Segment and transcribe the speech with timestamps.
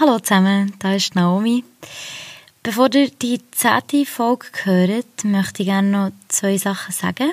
[0.00, 1.62] Hallo zusammen, da ist Naomi.
[2.64, 7.30] Bevor ihr die zehnte Folge hört, möchte ich gerne noch zwei Sachen sagen.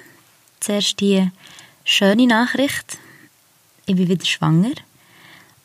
[0.59, 1.27] Zuerst die
[1.83, 2.99] schöne Nachricht.
[3.87, 4.75] Ich bin wieder schwanger.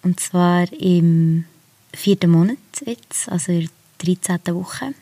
[0.02, 1.44] Und zwar im
[1.92, 2.56] vierten Monat
[2.86, 3.68] jetzt, also in
[4.00, 4.54] der 13.
[4.54, 4.94] Woche.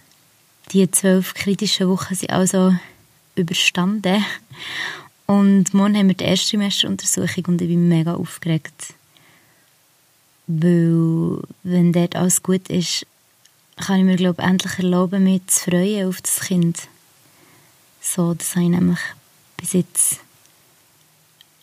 [0.72, 2.74] Die zwölf kritischen Wochen sind also
[3.36, 4.24] überstanden.
[5.26, 8.95] Und morgen haben wir die erste Semesteruntersuchung und ich bin mega aufgeregt.
[10.46, 13.06] Weil, wenn dort alles gut ist,
[13.76, 16.89] kann ich mir, glaube ich, endlich erlauben, mich zu freuen auf das Kind.
[18.00, 18.99] So, das habe ich nämlich
[19.57, 20.21] bis jetzt,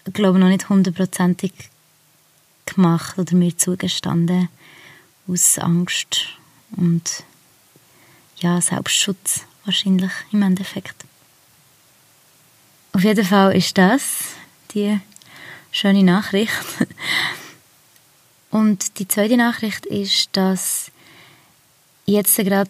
[0.05, 1.53] ich glaube noch nicht hundertprozentig
[2.65, 4.49] gemacht oder mir zugestanden.
[5.27, 6.29] Aus Angst
[6.75, 7.23] und
[8.37, 11.05] ja, Selbstschutz wahrscheinlich im Endeffekt.
[12.93, 14.35] Auf jeden Fall ist das
[14.73, 14.99] die
[15.71, 16.51] schöne Nachricht.
[18.51, 20.91] Und die zweite Nachricht ist, dass
[22.05, 22.69] jetzt gerade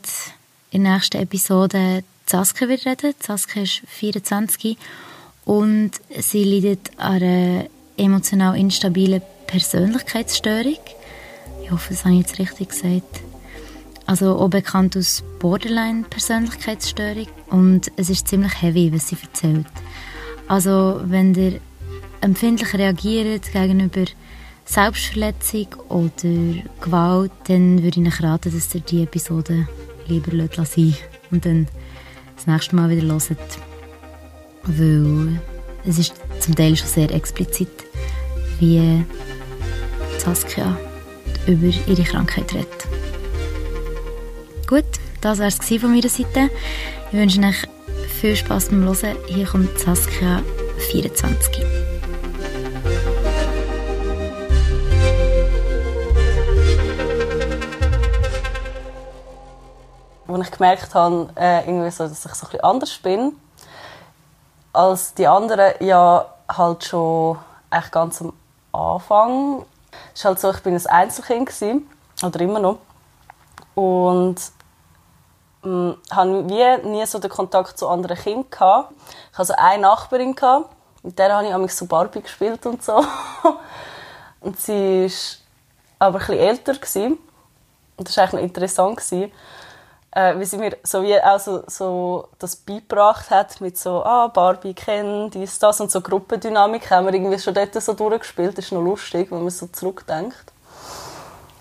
[0.70, 3.14] in der nächsten Episode Saskia wird reden.
[3.20, 4.78] Saskia ist 24
[5.46, 7.66] und sie leidet an einer
[7.98, 10.78] emotional instabilen Persönlichkeitsstörung.
[11.64, 13.22] Ich hoffe, das habe ich jetzt richtig gesagt.
[14.06, 17.28] Also auch bekannt als Borderline-Persönlichkeitsstörung.
[17.50, 19.68] Und es ist ziemlich heavy, was sie erzählt.
[20.48, 21.60] Also wenn ihr
[22.22, 24.06] empfindlich reagiert gegenüber
[24.72, 26.14] Selbstverletzung oder
[26.80, 29.68] Gewalt, dann würde ich euch raten, dass ihr die Episode
[30.08, 30.32] lieber
[30.64, 30.96] sein
[31.30, 31.68] und dann
[32.38, 33.30] das nächste Mal wieder hört.
[34.64, 35.42] Weil
[35.86, 37.68] es ist zum Teil schon sehr explizit,
[38.62, 39.04] wie
[40.18, 40.78] Saskia
[41.48, 42.88] über ihre Krankheit redet.
[44.68, 44.86] Gut,
[45.20, 46.50] das war es von meiner Seite.
[47.12, 47.68] Ich wünsche euch
[48.22, 49.18] viel Spass beim Hören.
[49.28, 50.42] Hier kommt Saskia
[50.92, 52.01] 24.
[60.42, 63.36] ich gemerkt habe, äh, irgendwie so, dass ich so ein anders bin
[64.74, 67.38] als die anderen, ja halt schon
[67.70, 68.34] echt ganz am
[68.72, 69.66] Anfang.
[70.14, 71.90] Es ist halt so, ich bin ein Einzelkind gewesen,
[72.24, 72.78] oder immer noch
[73.76, 74.36] und
[75.64, 78.94] ähm, hatte wie nie so den Kontakt zu anderen Kindern gehabt.
[79.32, 80.70] Ich hatte so eine Nachbarin gehabt,
[81.04, 83.04] mit der habe ich mich so Barbie gespielt und so.
[84.42, 85.12] und sie
[86.00, 87.18] war aber ein bisschen älter gewesen.
[87.98, 89.32] und das war eigentlich interessant gewesen
[90.12, 94.28] äh, wie sie mir so wie auch so, so das beigebracht hat mit so ah
[94.28, 98.66] Barbie kennen dies das und so Gruppendynamik haben wir irgendwie schon dort so durchgespielt das
[98.66, 100.52] ist noch lustig wenn man so zurückdenkt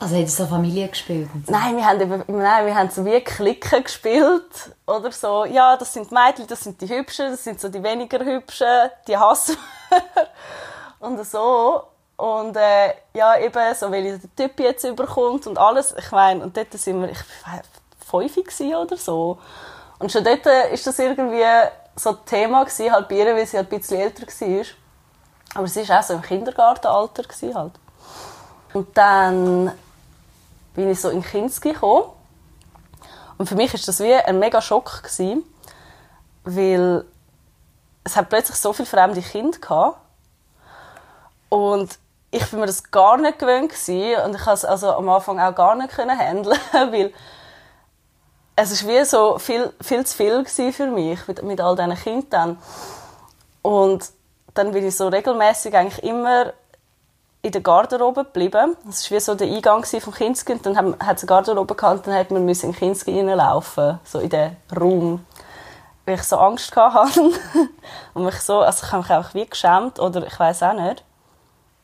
[0.03, 1.28] also hat so Familie gespielt?
[1.44, 1.53] So?
[1.53, 4.75] Nein, wir haben, eben, nein, wir haben so wie Klicken gespielt.
[4.87, 7.83] Oder so, ja, das sind die Mädchen, das sind die Hübschen, das sind so die
[7.83, 9.59] weniger Hübschen, die hassen
[11.00, 11.83] Und so.
[12.16, 15.94] Und äh, ja, eben, so weil der Typ jetzt überkommt und alles.
[15.99, 17.19] Ich meine, und dort sind wir, ich
[18.10, 19.38] fünf oder so.
[19.98, 21.44] Und schon dort war das irgendwie
[21.97, 24.65] so ein Thema gewesen, halt bei ihr, weil sie halt ein bisschen älter war.
[25.54, 27.72] Aber sie war auch so im Kindergartenalter halt.
[28.72, 29.72] Und dann
[30.75, 32.04] bin ich so in Kinski gekommen.
[33.37, 35.44] Und für mich war das wie ein mega Schock gewesen,
[36.44, 37.04] weil
[38.04, 39.98] es hat plötzlich so viele fremde Kinder gehabt.
[41.48, 41.98] Und
[42.31, 44.25] ich bin mir das gar nicht gewöhnt gewesen.
[44.25, 47.12] und ich konnte es also am Anfang auch gar nicht handeln, weil
[48.62, 52.59] es war wie so viel, viel zu viel für mich mit, mit all diesen Kindern.
[53.62, 54.10] Und
[54.54, 56.53] dann bin ich so regelmäßig eigentlich immer
[57.43, 58.76] in der Garderobe geblieben.
[58.84, 60.66] Das war wie so der Eingang vom Kindskind.
[60.66, 64.28] Dann hat es eine Garderobe gehabt, dann hat man in den Kindskind reinlaufen, so in
[64.28, 65.25] den Raum.
[66.04, 67.31] Weil ich so Angst hatte.
[68.15, 71.04] und mich so, also ich habe mich einfach wie geschämt, oder ich weiß auch nicht.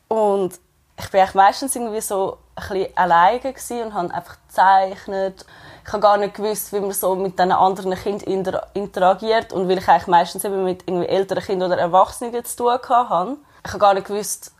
[0.08, 0.58] Und
[0.98, 3.54] ich bin meistens irgendwie so ein bisschen alleine
[3.84, 5.46] und habe einfach gezeichnet
[5.86, 9.78] ich habe gar nicht gewusst, wie man so mit diesen anderen Kindern interagiert und weil
[9.78, 13.78] ich eigentlich meistens eben mit irgendwie älteren Kindern oder Erwachsenen zu tun hatte, ich habe
[13.78, 14.50] gar nicht gewusst,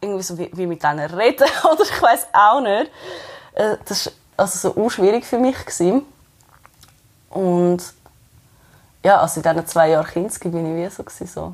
[0.00, 2.90] irgendwie so wie, wie mit denen reden oder ich weiß auch nicht.
[3.52, 6.06] Äh, das war also so schwierig für mich gewesen.
[7.30, 7.82] und
[9.02, 11.52] ja, also in diesen zwei Jahren Kinski bin ich wie so, gewesen, so.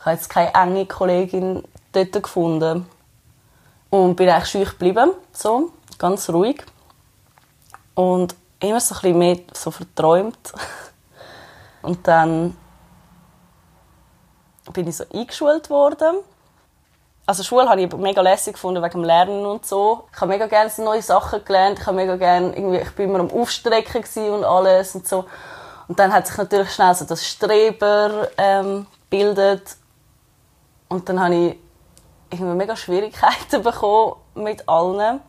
[0.00, 1.62] Ich habe jetzt keine enge Kollegin
[1.92, 2.88] dort gefunden
[3.90, 6.64] und bin eigentlich schüch geblieben, so ganz ruhig
[7.94, 10.52] und immer so ein bisschen mehr so verträumt.
[11.82, 12.56] Und dann
[14.72, 16.16] bin ich so eingeschult worden.
[17.26, 20.08] Also Schule habe ich mega lässig gefunden wegen dem Lernen und so.
[20.12, 21.78] Ich habe mega gerne neue Sachen gelernt.
[21.78, 25.24] Ich habe mega gerne irgendwie, ich bin immer am Aufstrecken und alles und so.
[25.88, 29.76] Und dann hat sich natürlich schnell so das Streber ähm, bildet.
[30.88, 31.56] Und dann habe ich
[32.30, 35.20] irgendwie mega Schwierigkeiten bekommen mit allen.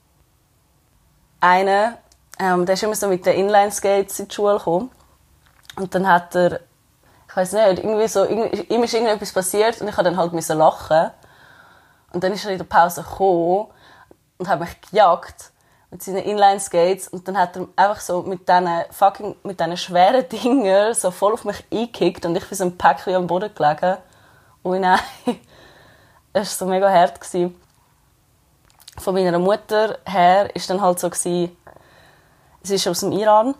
[1.43, 1.95] einen,
[2.43, 4.91] ähm, der ist immer so mit den Inline-Skates in die Schule gekommen.
[5.75, 6.59] Und dann hat er,
[7.29, 10.33] ich weiß nicht, irgendwie so, irgendwie, ihm ist irgendetwas passiert und ich habe dann halt
[10.33, 11.11] müssen lachen.
[12.11, 13.67] Und dann ist er in der Pause gekommen
[14.37, 15.51] und hat mich gejagt
[15.89, 20.27] mit seinen Inline-Skates und dann hat er einfach so mit diesen fucking, mit diesen schweren
[20.27, 23.97] Dingen so voll auf mich eingekickt und ich bin so ein Päckchen am Boden gelegen.
[24.65, 24.99] Ui nein.
[26.35, 27.21] Es war so mega hart.
[27.21, 27.55] Gewesen.
[28.97, 31.55] Von meiner Mutter her war dann halt so, gewesen,
[32.63, 33.55] sie ist aus dem Iran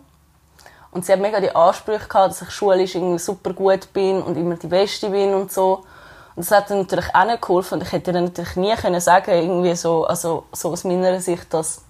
[0.90, 4.36] und sie hat mega die Ansprüche gehabt, dass ich schulisch irgendwie super gut bin und
[4.36, 5.84] immer die Beste bin und so.
[6.36, 7.74] Und das hat dann natürlich auch nicht geholfen.
[7.74, 11.52] Und ich hätte dann natürlich nie können sagen, irgendwie so, also, so aus meiner Sicht,
[11.52, 11.82] dass,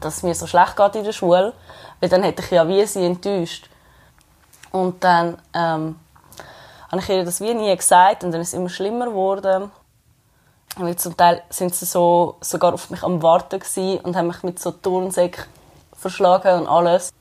[0.00, 1.52] dass es mir so schlecht geht in der Schule.
[2.00, 3.68] Weil dann hätte ich ja wie sie enttäuscht.
[4.70, 5.96] Und dann, ähm,
[6.90, 9.70] habe ich ihr das wie nie gesagt und dann ist es immer schlimmer geworden.
[10.78, 13.60] Und zum Teil sind sie so, sogar auf mich am Warten
[14.02, 15.44] und haben mich mit so Turnsäcken
[16.08, 17.12] verschlagen und alles.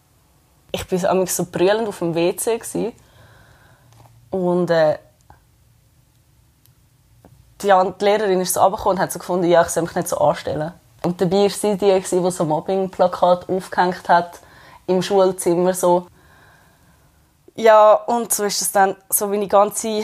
[0.72, 2.58] Ich war so brüllend auf dem WC.
[2.58, 2.94] Gewesen.
[4.30, 4.98] Und äh,
[7.62, 7.68] die,
[8.00, 10.18] die Lehrerin ist so runtergekommen und hat so gefunden, ja, ich soll mich nicht so
[10.18, 10.74] anstellen.
[11.04, 14.40] Und dabei war sie die, die so Mobbing-Plakat aufgehängt hat
[14.88, 15.74] im Schulzimmer.
[15.74, 16.08] So.
[17.56, 20.04] Ja, und so ist es dann so die ganze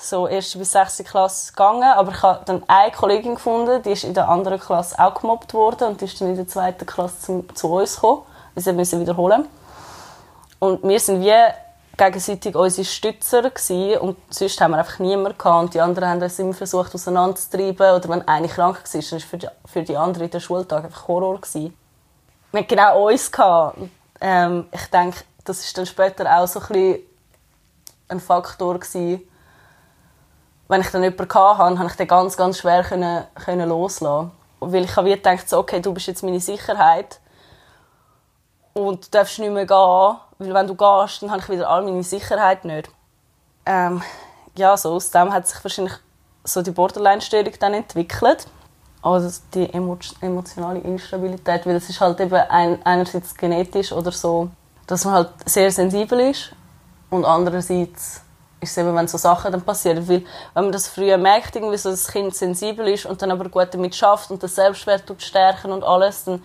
[0.00, 1.82] so erste bis sechste Klasse gegangen.
[1.82, 5.54] Aber ich habe dann eine Kollegin gefunden, die ist in der anderen Klasse auch gemobbt
[5.54, 8.22] worden und die ist dann in der zweiten Klasse zu, zu uns gekommen.
[8.54, 9.46] Wir mussten wiederholen.
[10.58, 11.32] Und wir sind wie
[11.96, 15.62] gegenseitig unsere Stützer gewesen, und sonst haben wir einfach niemanden gehabt.
[15.64, 17.94] Und die anderen haben uns immer versucht auseinanderzutreiben.
[17.94, 20.84] Oder wenn eine krank war, dann war für die, für die anderen in der Schultag
[20.84, 21.40] einfach Horror.
[21.40, 21.76] Gewesen.
[22.52, 23.30] Wir hatten genau uns.
[24.20, 26.98] Ähm, ich denke, das ist dann später auch so ein, bisschen
[28.08, 29.22] ein Faktor gewesen.
[30.70, 34.30] Wenn ich dann jemanden hatte, konnte ich den ganz, ganz schwer können, können loslassen.
[34.60, 37.18] Weil ich habe gedacht, so, okay, du bist jetzt meine Sicherheit
[38.72, 41.82] und du darfst nicht mehr gehen, weil wenn du gehst, dann habe ich wieder all
[41.82, 42.88] meine Sicherheit nicht.
[43.66, 44.00] Ähm,
[44.56, 45.94] ja, so aus dem hat sich wahrscheinlich
[46.44, 48.46] so die Borderline-Störung dann entwickelt.
[49.02, 54.50] Also die emotionale Instabilität, weil es ist halt eben ein, einerseits genetisch oder so,
[54.86, 56.52] dass man halt sehr sensibel ist
[57.10, 58.22] und andererseits
[58.60, 60.24] ist es eben, wenn so Sachen dann passieren, weil
[60.54, 63.48] wenn man das früher merkt, irgendwie so, dass das Kind sensibel ist und dann aber
[63.48, 66.42] gut damit schafft und das Selbstwert stärken und alles, dann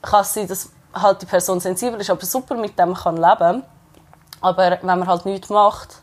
[0.00, 3.64] kann es sein, dass halt die Person sensibel ist, aber super mit dem kann leben.
[4.40, 6.02] Aber wenn man halt nichts macht,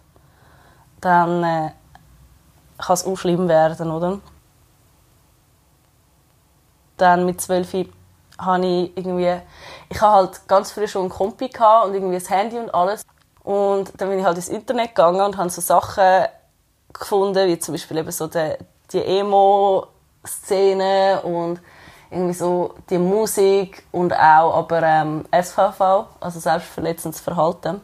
[1.00, 1.72] dann äh,
[2.78, 4.20] kann es auch schlimm werden, oder?
[6.98, 7.74] Dann mit zwölf
[8.38, 9.42] habe ich irgendwie,
[9.90, 13.06] ich hatte halt ganz früh schon einen Kompi und irgendwie ein Handy und alles.
[13.46, 16.26] Und dann bin ich halt ins Internet gegangen und habe so Sachen
[16.92, 18.56] gefunden, wie zum Beispiel eben so die,
[18.92, 21.62] die Emo-Szene und
[22.10, 27.82] irgendwie so die Musik und auch aber ähm, SVV, also selbstverletzendes Verhalten.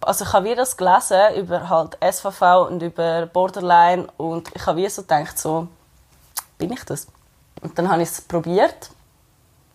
[0.00, 4.78] Also ich habe wie das gelesen über halt SVV und über Borderline und ich habe
[4.78, 5.68] wie so gedacht, so,
[6.58, 7.06] bin ich das?
[7.62, 8.90] Und dann habe ich es probiert.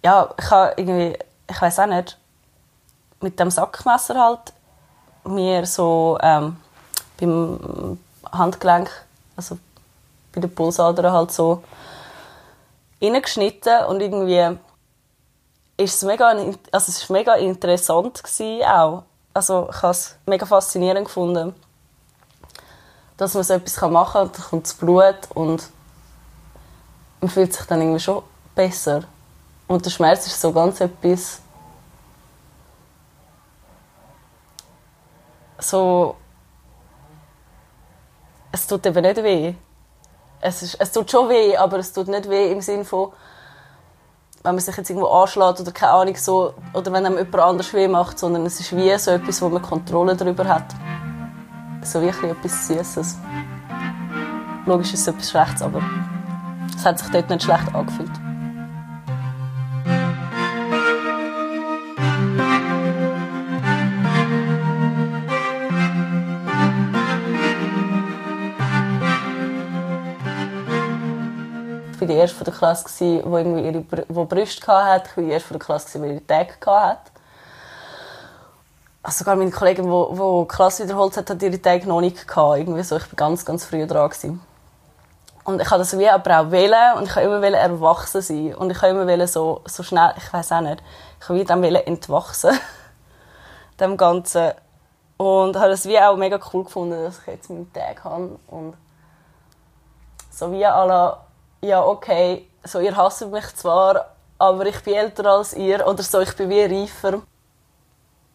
[0.03, 1.17] Ja, ich habe irgendwie,
[1.49, 2.17] ich weiß auch nicht,
[3.21, 4.53] mit dem Sackmesser halt
[5.25, 6.57] mir so ähm,
[7.19, 7.99] beim
[8.31, 8.89] Handgelenk,
[9.35, 9.57] also
[10.33, 11.63] bei der Pulsader halt so
[13.01, 14.57] reingeschnitten und irgendwie
[15.77, 19.03] ist es mega, also es ist mega interessant gewesen auch.
[19.33, 21.55] Also ich habe es mega faszinierend gefunden,
[23.15, 25.69] dass man so etwas machen kann und dann kommt das Blut und
[27.21, 28.23] man fühlt sich dann irgendwie schon
[28.55, 29.03] besser.
[29.67, 31.41] Und der Schmerz ist so ganz etwas
[35.59, 36.15] so
[38.51, 39.55] es tut eben nicht weh
[40.41, 43.11] es, ist, es tut schon weh, aber es tut nicht weh im Sinne von,
[44.43, 47.73] wenn man sich jetzt irgendwo anschlägt oder keine Ahnung so, oder wenn einem jemand anders
[47.73, 50.65] weh macht, sondern es ist wie so etwas, wo man Kontrolle darüber hat.
[51.83, 53.17] So wirklich etwas Süßes.
[54.65, 55.81] Logisch ist es etwas Schlechtes, aber
[56.75, 58.28] es hat sich dort nicht schlecht angefühlt.
[72.19, 75.09] Erste von der Klasse, die irgendwie ihre wo Brüste hatte.
[75.09, 77.11] Ich war die erste von der Klasse, die ihre Tage hatte.
[79.01, 82.57] Also sogar meine Kollegin, die, die Klasse wiederholt hat, hat ihre Tage noch nicht gehabt.
[82.59, 82.97] Irgendwie so.
[82.97, 84.09] Ich war ganz, ganz früh dran.
[84.09, 84.41] Gewesen.
[85.49, 88.71] Und ich habe das wie aber auch wählen und ich habe immer erwachsen sein und
[88.71, 90.83] ich habe immer so, so schnell, ich weiß auch nicht,
[91.19, 92.51] ich habe dem entwachsen,
[93.79, 94.51] dem Ganzen
[95.17, 98.75] und habe es wie auch mega cool gefunden, dass ich jetzt meinen Tag habe und
[100.29, 101.17] so wie alle
[101.61, 104.05] ja, okay, so, ihr hasst mich zwar,
[104.37, 107.21] aber ich bin älter als ihr oder so, ich bin wie reifer.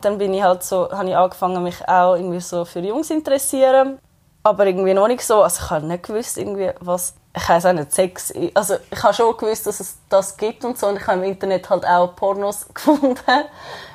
[0.01, 3.15] Dann bin ich halt so, habe ich angefangen, mich auch irgendwie so für Jungs zu
[3.15, 3.99] interessieren.
[4.43, 7.73] Aber irgendwie noch nicht so, also ich habe nicht gewusst, irgendwie, was, ich weiß auch
[7.73, 11.07] nicht, Sex, also ich habe schon gewusst, dass es das gibt und so und ich
[11.07, 13.17] habe im Internet halt auch Pornos gefunden,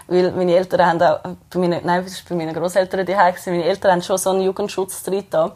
[0.07, 1.19] weil meine Eltern haben auch,
[1.51, 4.41] bei meinen, nein, das war bei meinen Großeltern die meine Eltern haben schon so einen
[4.41, 5.53] Jugendschutz drin aber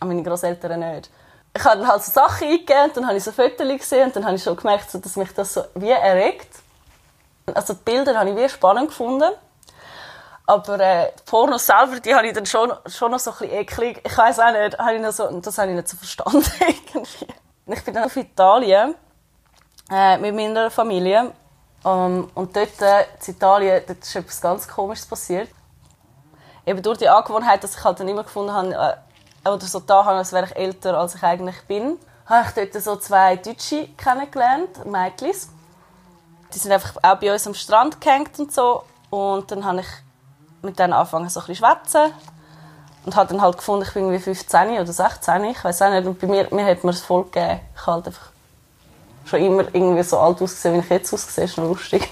[0.00, 1.10] meine Großeltern nicht
[1.56, 4.36] ich habe halt so Sachen eingegeben, dann habe ich so Fotos gesehen und dann habe
[4.36, 6.48] ich schon gemerkt, dass mich das so wie erregt.
[7.52, 9.30] Also die Bilder habe ich wie spannend gefunden.
[10.46, 13.56] Aber äh, die Pornos selber, die habe ich dann schon, schon noch so ein bisschen
[13.56, 14.00] eklig.
[14.04, 17.26] Ich weiß auch nicht, habe ich noch so, das habe ich nicht so verstanden irgendwie.
[17.66, 18.94] Ich bin dann auf Italien
[19.90, 21.32] äh, mit meiner Familie.
[21.82, 25.50] Um, und dort äh, in Italien, dort ist etwas ganz Komisches passiert.
[26.66, 28.96] Eben durch die Angewohnheit, dass ich halt dann immer gefunden habe, äh,
[29.44, 32.82] oder so da habe, als wäre ich älter, als ich eigentlich bin, habe ich dort
[32.82, 35.32] so zwei Deutsche kennengelernt, Mädchen.
[36.54, 38.84] Die sind einfach auch bei uns am Strand gehängt und so.
[39.10, 39.86] Und dann habe ich
[40.62, 42.12] mit denen angefangen, so ein bisschen schwätzen.
[43.04, 46.06] Und habe dann halt gefunden, ich bin irgendwie 15 oder 16, ich weiß auch nicht.
[46.06, 47.60] Und bei mir, mir hat man es voll gegeben.
[47.76, 48.30] Ich halt einfach
[49.26, 51.44] schon immer irgendwie so alt ausgesehen, wie ich jetzt aussehe.
[51.44, 52.08] Das ist noch lustig.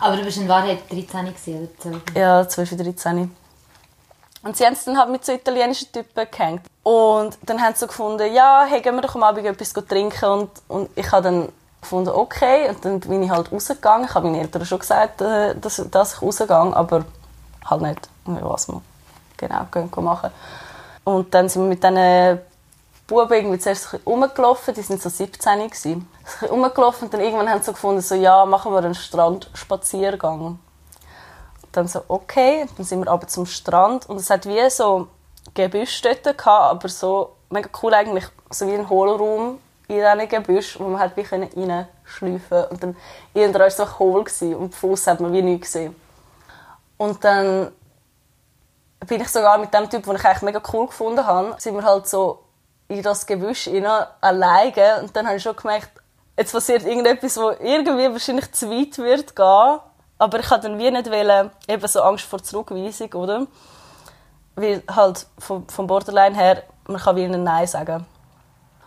[0.00, 2.02] Aber du bist in Wahrheit 13 oder 12?
[2.14, 3.36] Ja, 12, 13.
[4.44, 6.66] Und sie haben es dann halt mit so italienischen Typen gehängt.
[6.82, 10.24] Und dann haben sie gefunden, ja, hey, gehen wir doch am Abend etwas trinken.
[10.26, 11.48] Und, und ich habe dann
[11.80, 12.68] gefunden, okay.
[12.68, 14.06] Und dann bin ich halt rausgegangen.
[14.06, 17.04] Ich habe meinen Eltern schon gesagt, äh, dass, dass ich rausgehe, aber
[17.64, 18.82] halt nicht, was wir
[19.38, 20.30] genau gehen machen.
[21.04, 22.40] Und dann sind wir mit diesen
[23.06, 26.08] Buben irgendwie zuerst rumgelaufen, die sind so 17 gewesen.
[26.50, 30.58] Rumgelaufen und dann irgendwann haben sie gefunden, so, ja, machen wir einen Strandspaziergang
[31.76, 34.08] dann so, okay, dann sind wir aber zum Strand.
[34.08, 35.08] Und es hat wie so
[35.54, 40.78] Gebüsch dort gehabt, aber so mega cool eigentlich, so wie ein Hohlraum in diesen Gebüsch,
[40.78, 42.96] wo man halt wie reinschleifen und dann
[43.34, 45.94] irgendwann war es so hohl und Fuß hat man wie nichts gesehen.
[46.96, 47.70] Und dann
[49.06, 51.84] bin ich sogar mit dem Typ, den ich eigentlich mega cool gefunden habe, sind wir
[51.84, 52.44] halt so
[52.88, 53.86] in das Gebüsch rein,
[54.20, 55.02] alleine.
[55.02, 55.90] Und dann habe ich schon gemerkt,
[56.36, 59.78] jetzt passiert irgendetwas, wo irgendwie wahrscheinlich zu weit wird gehen
[60.18, 63.46] aber ich hatte dann wie nicht wollen, eben so Angst vor Zurückweisung, oder?
[64.54, 68.06] Weil halt vom, vom Borderline her, man kann wie ein Nein sagen.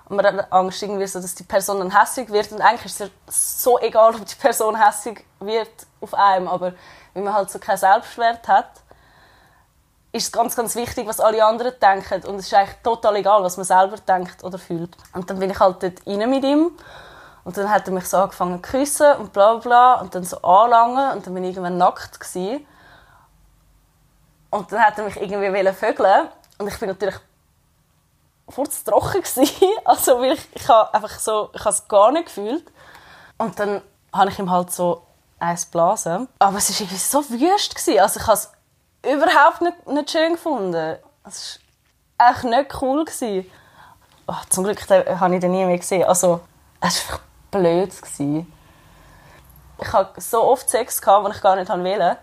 [0.09, 2.51] Und man hat Angst, irgendwie so, dass die Person dann hässlich wird.
[2.53, 6.47] Und eigentlich ist es so egal, ob die Person hässlich wird auf einem.
[6.47, 6.73] Aber
[7.13, 8.69] wenn man halt so keinen Selbstwert hat,
[10.13, 12.25] ist es ganz, ganz wichtig, was alle anderen denken.
[12.25, 14.95] Und es ist eigentlich total egal, was man selber denkt oder fühlt.
[15.13, 16.71] Und dann bin ich halt dort rein mit ihm.
[17.47, 20.41] Und dann hat er mich so angefangen zu küssen und bla bla und dann so
[20.41, 22.67] anlangen und dann bin ich irgendwann nackt gewesen.
[24.49, 26.27] Und dann hat er mich irgendwie vögeln
[26.57, 27.15] und ich bin natürlich
[28.47, 29.47] kurz trocken gewesen.
[29.85, 32.69] also ich, ich habe einfach so, ich habe es gar nicht gefühlt.
[33.37, 35.03] Und dann habe ich ihm halt so
[35.39, 36.27] eins blasen.
[36.39, 38.01] Aber es war irgendwie so wüst gewesen.
[38.01, 38.51] also ich habe es
[39.09, 40.97] überhaupt nicht, nicht schön gefunden.
[41.23, 41.61] Es
[42.17, 43.49] war echt nicht cool gewesen.
[44.27, 46.03] Oh, zum Glück habe ich den nie mehr gesehen.
[46.03, 46.41] Also
[46.81, 48.01] es war blöd.
[48.01, 48.51] Gewesen.
[49.79, 52.17] Ich hatte so oft Sex, den ich gar nicht wollte.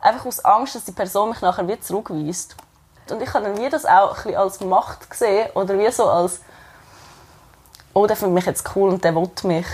[0.00, 2.56] Einfach aus Angst, dass die Person mich nachher wieder zurückweist.
[3.10, 6.40] Und ich habe dann wie das auch ein als Macht gesehen oder wie so als
[7.92, 9.66] «Oh, der findet mich jetzt cool und der will mich».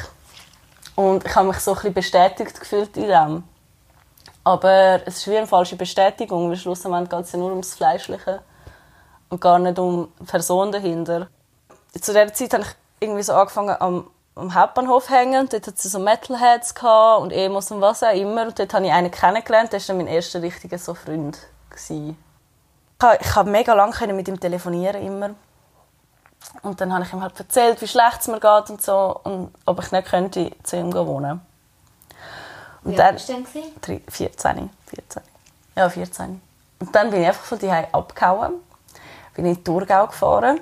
[0.96, 3.44] Und ich habe mich so ein bestätigt gefühlt in dem.
[4.42, 8.40] Aber es ist wie eine falsche Bestätigung, weil schlussendlich geht es ja nur ums Fleischliche
[9.28, 11.28] und gar nicht um die Person dahinter.
[12.00, 12.68] Zu dieser Zeit habe ich
[13.00, 15.48] irgendwie so angefangen, am am Hauptbahnhof hängen.
[15.48, 16.74] Dort hat es so Metalheads
[17.20, 18.42] und Emos und was auch immer.
[18.42, 19.72] Und dort habe ich einen kennengelernt.
[19.72, 21.38] Der war mein erster richtiger so Freund.
[21.70, 22.16] Gewesen.
[23.20, 25.30] Ich habe mega lange mit ihm telefonieren immer.
[26.62, 29.20] Und dann habe ich ihm halt erzählt, wie schlecht es mir geht und so.
[29.24, 31.40] Und ob ich nicht könnte zu ihm wohnen
[32.84, 33.46] und Wie alt dann?
[33.46, 34.70] 14.
[34.86, 35.22] 14.
[35.74, 36.40] Ja, 14.
[36.78, 38.54] Und dann bin ich einfach von daheim abgehauen.
[39.34, 40.60] Bin in Thurgau gefahren,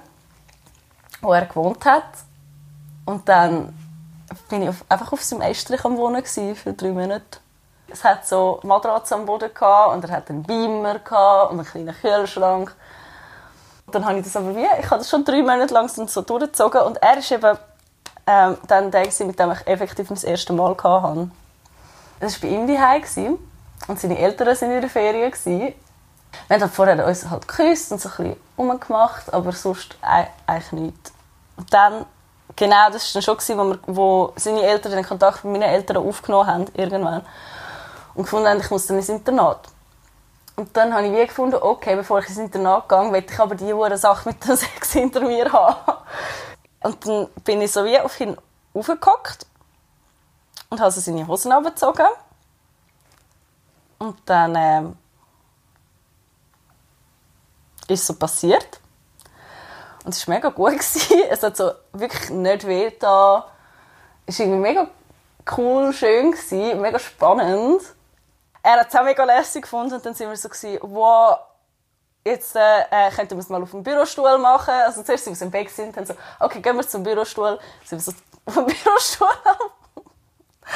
[1.21, 2.05] wo er gewohnt hat.
[3.05, 3.75] Und dann
[4.49, 7.39] bin ich auf, einfach auf seinem Estrich am Wohnen für drei Monate.
[7.89, 11.69] Es hat so Matratzen am Boden gehabt, und er hat einen Beamer gehabt und einen
[11.69, 12.75] kleinen Kühlschrank.
[13.87, 16.23] Und dann habe ich das aber wie, ich habe das schon drei Monate lang so
[16.23, 17.59] durchgezogen und er ist eben
[18.27, 21.31] ähm, dann der, mit dem ich effektiv das erste Mal hatte.
[22.21, 23.39] Das war bei ihm daheim
[23.87, 25.33] und seine Eltern waren in der Ferien.
[26.49, 31.13] Wir haben vorher uns halt geküsst und so ein bisschen rumgemacht, aber sonst eigentlich nichts.
[31.57, 32.07] Und dann
[32.57, 35.71] genau, das war dann schon, gewesen, wo, wir, wo seine Eltern den Kontakt mit meinen
[35.71, 37.25] Eltern aufgenommen haben, irgendwann.
[38.15, 39.69] Und gefunden haben, ich muss dann ins Internat.
[40.57, 43.55] Und dann habe ich wie gefunden, okay, bevor ich ins Internat gehe, will ich aber
[43.57, 45.99] die Sache mit dem Sex hinter mir haben.
[46.83, 48.37] Und dann bin ich so wie auf ihn
[48.73, 49.47] aufgehockt
[50.71, 52.07] und habe seine Hosen abgezogen.
[53.99, 54.83] Und dann äh,
[57.93, 58.81] ist so passiert.
[60.05, 60.75] Und es war mega gut.
[61.31, 63.49] Es hat so wirklich nicht weh da.
[64.27, 64.87] Es war irgendwie mega
[65.57, 66.35] cool, schön,
[66.81, 67.83] mega spannend.
[68.63, 71.39] Er hat es auch mega lässig gefunden und dann sind wir so, gewesen, wow,
[72.25, 74.73] jetzt äh, äh könnten wir es mal auf dem Bürostuhl machen.
[74.73, 77.59] Also zuerst sind wir im Bett sind, dann so, okay, gehen wir zum Bürostuhl.
[77.85, 79.29] Sind wir so auf dem Bürostuhl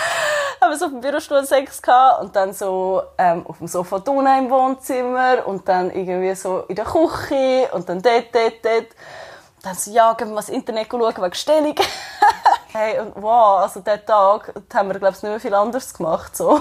[0.60, 3.98] haben wir so auf dem Bürostuhl Sex gehabt und dann so ähm, auf dem Sofa
[3.98, 8.86] drinnen im Wohnzimmer und dann irgendwie so in der Küche und dann dort, dort, dort.
[9.56, 11.74] Und dann so, ja, gehen wir mal das Internet schauen wegen Stellung.
[12.72, 16.36] hey, und wow, also diesen Tag haben wir, glaube ich, nicht mehr viel anderes gemacht,
[16.36, 16.60] so.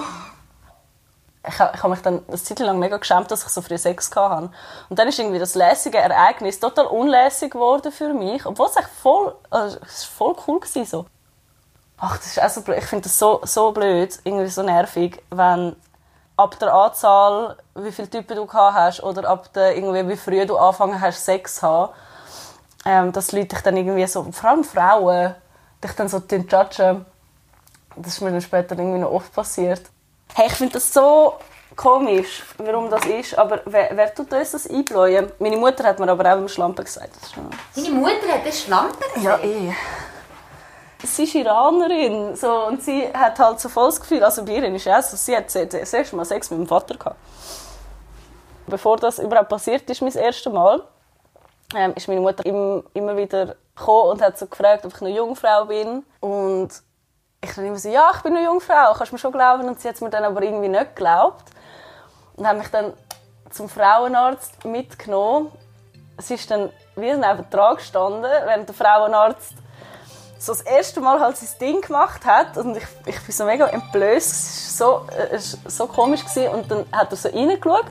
[1.46, 4.10] Ich, ich habe mich dann eine Zeit lang mega geschämt, dass ich so früh Sex
[4.14, 4.50] hatte.
[4.88, 8.88] Und dann ist irgendwie das lässige Ereignis total unlässig geworden für mich, obwohl es echt
[8.88, 11.06] voll, also, es voll cool war, so.
[12.00, 12.78] Ach, das ist auch so blöd.
[12.78, 15.74] Ich finde das so, so blöd, irgendwie so nervig, wenn
[16.36, 20.46] ab der Anzahl, wie viele Typen du gehabt hast, oder ab der, irgendwie, wie früh
[20.46, 21.92] du angefangen hast, Sex zu haben,
[22.84, 25.34] ähm, dass Leute dich dann irgendwie so, vor allem Frauen,
[25.82, 27.04] dich dann so judgen.
[27.96, 29.82] Das ist mir dann später irgendwie noch oft passiert.
[30.34, 31.34] Hey, ich finde das so
[31.74, 35.32] komisch, warum das ist, aber wer, wer tut uns das einbläuen?
[35.40, 37.10] Meine Mutter hat mir aber auch im Schlampen gesagt.
[37.74, 39.24] Deine Mutter hat das Schlampen gesagt?
[39.24, 39.74] Ja, eh
[41.04, 44.74] sie ist Iranerin so, und sie hat halt so voll das Gefühl, also bei ihr
[44.74, 47.16] ist es so, sie hat das erste Mal Sex mit meinem Vater gehabt.
[48.66, 50.82] Bevor das überhaupt passiert ist, mein erstes Mal,
[51.74, 55.66] ähm, ist meine Mutter immer wieder gekommen und hat so gefragt, ob ich eine Jungfrau
[55.66, 56.68] bin und
[57.40, 59.68] ich dann immer so, ja, ich bin eine Jungfrau, kannst du mir schon glauben?
[59.68, 61.44] Und sie hat es mir dann aber irgendwie nicht geglaubt
[62.36, 62.92] und hat mich dann
[63.50, 65.52] zum Frauenarzt mitgenommen.
[66.18, 69.54] Sie ist dann wie neben dran gestanden, während der Frauenarzt
[70.38, 73.66] so das erste Mal halt sein Ding gemacht hat und ich, ich bin so mega
[73.66, 76.48] entblößt, es war so, äh, so komisch gewesen.
[76.54, 77.86] und dann hat er so reingeschaut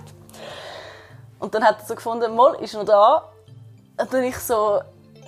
[1.39, 3.23] und dann hat er so gefunden, Moll ist noch da
[3.99, 4.81] und dann ich so,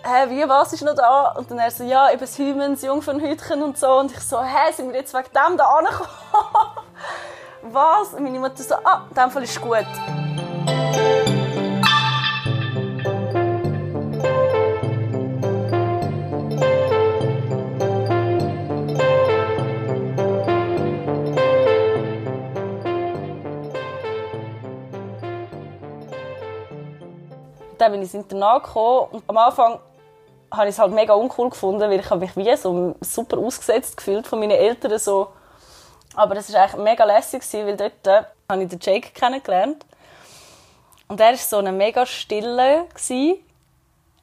[0.03, 1.31] hä, wie, was ist noch da?
[1.31, 4.41] Und dann er so, ja, eben das Hymen, das Jungfernhütchen und so und ich so,
[4.41, 6.09] hä, sind wir jetzt wegen dem da angekommen?
[7.63, 8.13] was?
[8.13, 9.85] Und meine Mutter so, ah, in dem Fall ist gut.
[27.79, 29.79] Dann bin ich ins Internat und am Anfang
[30.51, 33.97] habe ich es halt mega uncool gefunden, weil ich habe mich wie so super ausgesetzt
[33.97, 35.29] gefühlt von meinen Eltern so.
[36.15, 39.85] Aber es war eigentlich mega lässig, weil dort äh, habe ich den Jake kennengelernt.
[41.07, 42.85] Und er war so eine mega stille,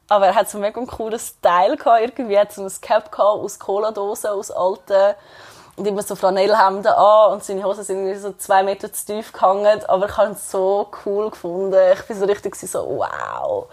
[0.09, 2.35] aber er hat so einen mega coolen Style gehabt, irgendwie.
[2.35, 5.15] Er hat so ein Cap aus Cola-Dosen, aus alten
[5.77, 9.31] und immer so Flanellhemden an und seine Hosen sind irgendwie so zwei Meter zu tief
[9.31, 11.77] gehangen, aber ich habe ihn so cool gefunden.
[11.93, 13.67] Ich bin so richtig so, wow,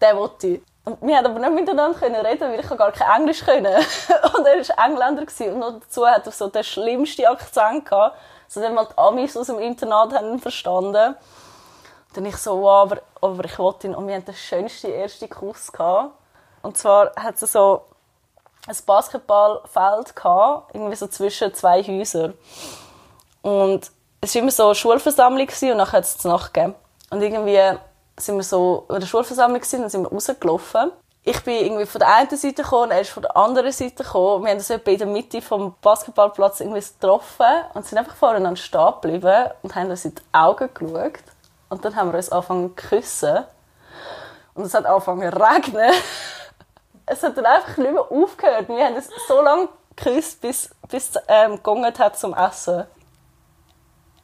[0.00, 0.62] der wollte ich.
[0.84, 3.64] Und wir haben aber nicht miteinander reden weil ich gar kein Englisch können.
[4.36, 8.60] und er war Engländer und noch dazu hat er so den schlimmsten Akzent gehabt, so
[8.60, 11.14] dass mal die Amis aus dem Internat haben verstanden.
[11.14, 14.92] Und dann ich so, wow, aber, aber ich wollte ihn und wir hatten den schönsten
[14.92, 16.10] ersten Kuss gehabt.
[16.60, 17.80] Und zwar hat es so
[18.66, 22.34] ein Basketballfeld gehabt, irgendwie so zwischen zwei Häusern.
[23.42, 26.74] Und es war immer so eine Schulversammlung und nachher hat es Nacht gegeben.
[27.10, 27.78] Und irgendwie
[28.18, 30.92] sind wir so in der Schulversammlung und dann sind wir rausgelaufen.
[31.26, 34.44] Ich bin irgendwie von der einen Seite gekommen, er ist von der anderen Seite gekommen.
[34.44, 38.60] Wir haben uns etwa in der Mitte vom Basketballplatz irgendwie getroffen und sind einfach voreinander
[38.60, 41.22] stehen geblieben und haben uns in die Augen geschaut.
[41.70, 43.44] Und dann haben wir uns angefangen zu küssen.
[44.54, 45.92] Und es hat angefangen zu regnen
[47.06, 48.68] es hat dann einfach nicht mehr aufgehört.
[48.68, 52.84] Wir haben es so lange geküsst, bis, bis es ähm, gegangen hat zum Essen.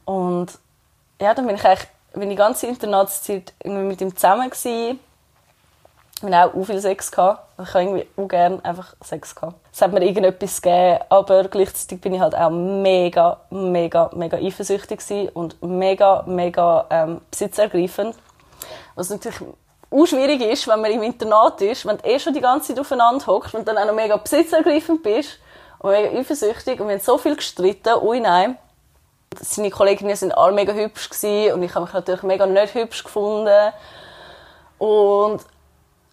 [0.05, 0.47] Und
[1.19, 4.99] ja, dann bin ich eigentlich die ganze Internatszeit mit ihm zusammen gewesen.
[6.21, 7.47] Wir haben auch viel Sex gehabt.
[7.63, 9.33] Ich habe irgendwie auch gerne einfach Sex.
[9.71, 15.01] Es hat mir irgendetwas gegeben, aber gleichzeitig bin ich halt auch mega, mega, mega eifersüchtig
[15.33, 18.15] und mega, mega ähm, besitzergreifend.
[18.95, 19.39] Was natürlich
[19.91, 22.79] auch schwierig ist, wenn man im Internat ist, wenn du eh schon die ganze Zeit
[22.79, 25.39] aufeinander hockst und dann auch noch mega besitzergreifend bist
[25.79, 28.57] und mega eifersüchtig und wir haben so viel gestritten, ui nein.
[29.39, 33.03] Seine Kolleginnen sind alle mega hübsch gewesen, und ich habe mich natürlich mega nicht hübsch
[33.03, 33.71] gefunden.
[34.77, 35.41] Und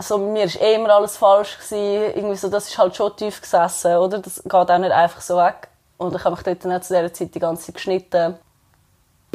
[0.00, 1.56] so, mir war eh immer alles falsch.
[1.58, 2.14] Gewesen.
[2.14, 4.18] Irgendwie so, das ist halt schon tief gesessen, oder?
[4.18, 5.68] Das geht auch nicht einfach so weg.
[5.96, 8.38] Und ich habe mich dort dann zu dieser Zeit die ganze Zeit geschnitten.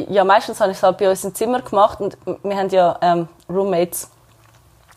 [0.08, 2.98] Ja, meistens habe ich es halt bei uns im Zimmer gemacht und wir haben ja
[3.00, 4.10] ähm, Roommates.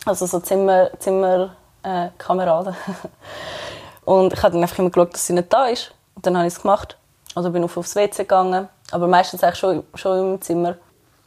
[0.08, 2.74] Also so Zimmer, Zimmerkameraden.
[2.74, 5.92] Äh, und ich habe dann einfach immer geschaut, dass sie nicht da ist.
[6.16, 6.98] Und dann habe ich es gemacht.
[7.36, 8.70] Oder bin auf aufs WC gegangen.
[8.92, 10.76] Aber meistens eigentlich schon, schon im Zimmer.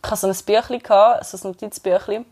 [0.03, 0.81] Ich hatte so ein Büchlein,
[1.23, 2.25] so ein Notizbüchlein.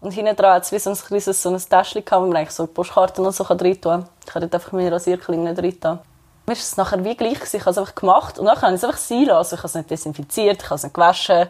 [0.00, 2.50] Und hinten dran hat es wie so ein kleines so ein Täschchen wo man eigentlich
[2.50, 4.08] so Postkarten und so rein tun kann.
[4.26, 6.00] Ich habe dort einfach meine Rasierklinge rein
[6.46, 7.56] Mir ist es nachher wie gleich gewesen.
[7.56, 9.54] Ich habe es einfach gemacht und dann habe ich es einfach sein lassen.
[9.54, 11.46] Ich habe es nicht desinfiziert, ich habe es nicht gewaschen.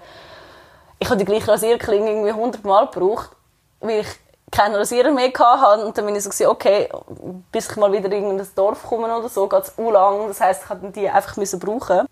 [0.98, 3.30] Ich habe die gleiche Rasierklinge irgendwie hundertmal gebraucht,
[3.80, 4.08] weil ich
[4.54, 5.84] keinen Rasierer mehr hatte.
[5.84, 6.88] Und dann bin ich so, okay,
[7.50, 10.28] bis ich mal wieder in ein Dorf komme oder so, geht es lang.
[10.28, 12.06] Das heisst, ich musste die einfach müssen brauchen.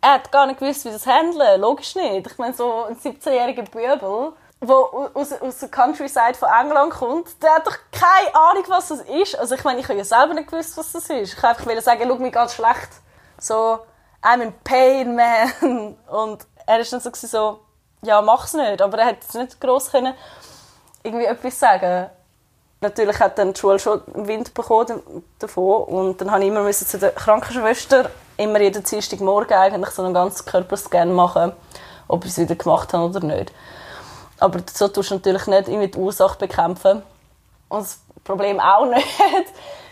[0.00, 1.60] Er hat gar nicht gewusst, wie das handeln.
[1.60, 2.26] Logisch nicht.
[2.26, 4.76] Ich meine, so ein 17-jähriger Bübel, der
[5.14, 9.36] aus, aus der Countryside von England kommt, der hat doch keine Ahnung, was das ist.
[9.36, 11.32] Also ich meine, ich habe ja selber nicht gewusst, was das ist.
[11.32, 12.90] Ich wollte einfach sagen, schau, mir ganz schlecht.
[13.40, 13.80] So,
[14.22, 15.16] I'm in pain,
[15.62, 15.96] man.
[16.08, 17.60] Und er ist dann so, so
[18.02, 18.80] ja, mach's nicht.
[18.80, 20.14] Aber er hat es nicht gross können
[21.02, 22.10] irgendwie etwas sagen.
[22.80, 26.98] Natürlich hat dann die Schule schon Wind bekommen davon und dann habe ich immer zu
[26.98, 31.52] der Krankenschwester immer jeden Dienstagmorgen eigentlich so einen ganzen Körperscan machen,
[32.06, 33.52] ob ich es wieder gemacht habe oder nicht.
[34.38, 37.02] Aber so tust du natürlich nicht irgendwie die Ursache bekämpfen.
[37.68, 39.06] Und das Problem auch nicht.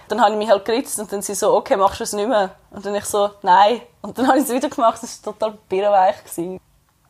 [0.09, 2.29] Dann habe ich mich halt geritzt und dann sie so, okay, machst du es nicht
[2.29, 2.51] mehr?
[2.71, 3.81] Und dann ich so, nein.
[4.03, 6.15] Und dann habe ich es wieder gemacht, das war total birrenweich.
[6.37, 6.61] Die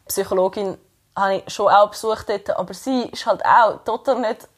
[0.09, 0.79] Psychologin
[1.17, 4.49] habe ich schon auch besucht dort, aber sie ist halt auch total nicht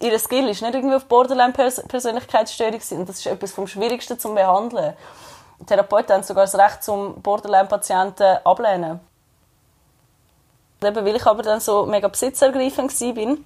[0.00, 4.94] ihr Skill ist nicht irgendwie auf Borderline-Persönlichkeitsstörung und das ist etwas vom Schwierigsten zum behandeln.
[5.60, 9.00] Die Therapeuten haben sogar das Recht zum Borderline-Patienten ablehnen.
[10.82, 13.44] Eben, weil ich aber dann so mega besitzergreifend bin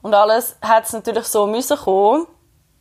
[0.00, 2.26] und alles hat es natürlich so müssen kommen,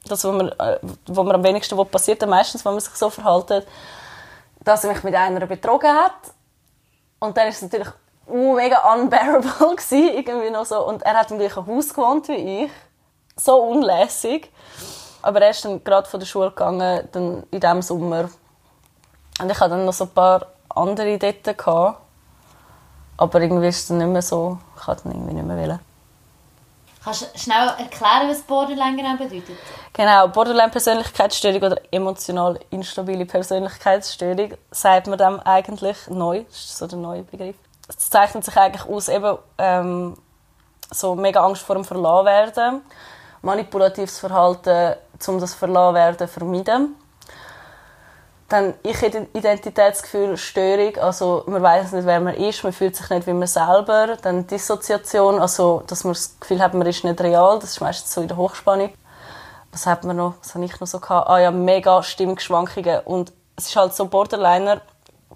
[0.05, 3.67] das, was mir, äh, was mir am wenigsten passiert, meistens, wenn man sich so verhält,
[4.63, 6.33] dass er mich mit einer betrogen hat.
[7.19, 7.89] Und dann ist es natürlich
[8.31, 10.85] mega unbearable gewesen, irgendwie noch so.
[10.85, 12.71] Und er hat im gleichen Haus gewohnt wie ich.
[13.35, 14.51] So unlässig.
[15.21, 18.29] Aber er ist dann gerade von der Schule gegangen, dann in diesem Sommer.
[19.39, 21.43] Und ich hatte dann noch so ein paar andere dort.
[21.57, 22.01] Gehabt.
[23.17, 24.57] Aber irgendwie ist es dann nicht mehr so.
[24.79, 25.79] Ich hatte dann irgendwie nicht mehr wollen.
[27.03, 29.57] Kannst du schnell erklären, was Borderline genau bedeutet?
[29.93, 36.43] Genau, Borderline-Persönlichkeitsstörung oder emotional instabile Persönlichkeitsstörung sagt man dem eigentlich neu.
[36.43, 37.55] Das ist so der neue Begriff
[37.97, 40.17] es zeichnet sich eigentlich aus, eben, ähm,
[40.91, 42.81] so mega Angst vor dem Verlassen
[43.41, 44.95] manipulatives Verhalten,
[45.27, 46.95] um das Verlassen zu vermeiden.
[48.49, 53.25] Dann ich Identitätsgefühl, Störung, also man weiß nicht, wer man ist, man fühlt sich nicht
[53.25, 54.17] wie man selber.
[54.21, 58.13] Dann Dissoziation, also dass man das Gefühl hat, man ist nicht real, das ist meistens
[58.13, 58.91] so in der Hochspannung.
[59.71, 61.29] Was hat man noch, was habe ich noch so gehabt?
[61.29, 64.81] Ah ja, mega Stimmgeschwankungen und es ist halt so Borderliner,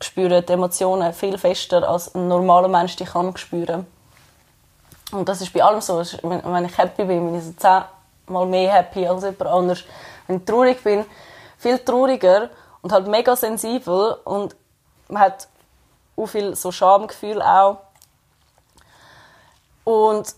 [0.02, 3.86] spüren die Emotionen viel fester, als ein normaler Mensch die kann spüren.
[5.12, 6.04] Und das ist bei allem so.
[6.24, 9.84] Wenn ich happy bin, bin ich so zehnmal mehr happy als jemand anders.
[10.28, 11.06] Wenn ich traurig bin,
[11.58, 12.50] viel trauriger
[12.82, 14.56] und halt mega sensibel und
[15.08, 15.48] man hat
[16.18, 17.78] auch viel so Schamgefühl auch.
[19.84, 20.34] Und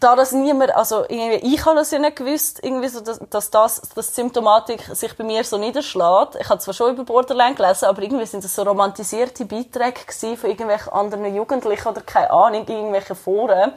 [0.00, 3.50] da das niemand, also irgendwie, ich habe das ja nicht gewusst, irgendwie so, dass, dass
[3.50, 6.36] das, dass die Symptomatik sich bei mir so niederschlägt.
[6.40, 10.00] Ich habe zwar schon über Borderline gelesen, aber irgendwie sind das so romantisierte Beiträge
[10.36, 13.72] von irgendwelchen anderen Jugendlichen oder keine Ahnung, irgendwelchen Foren,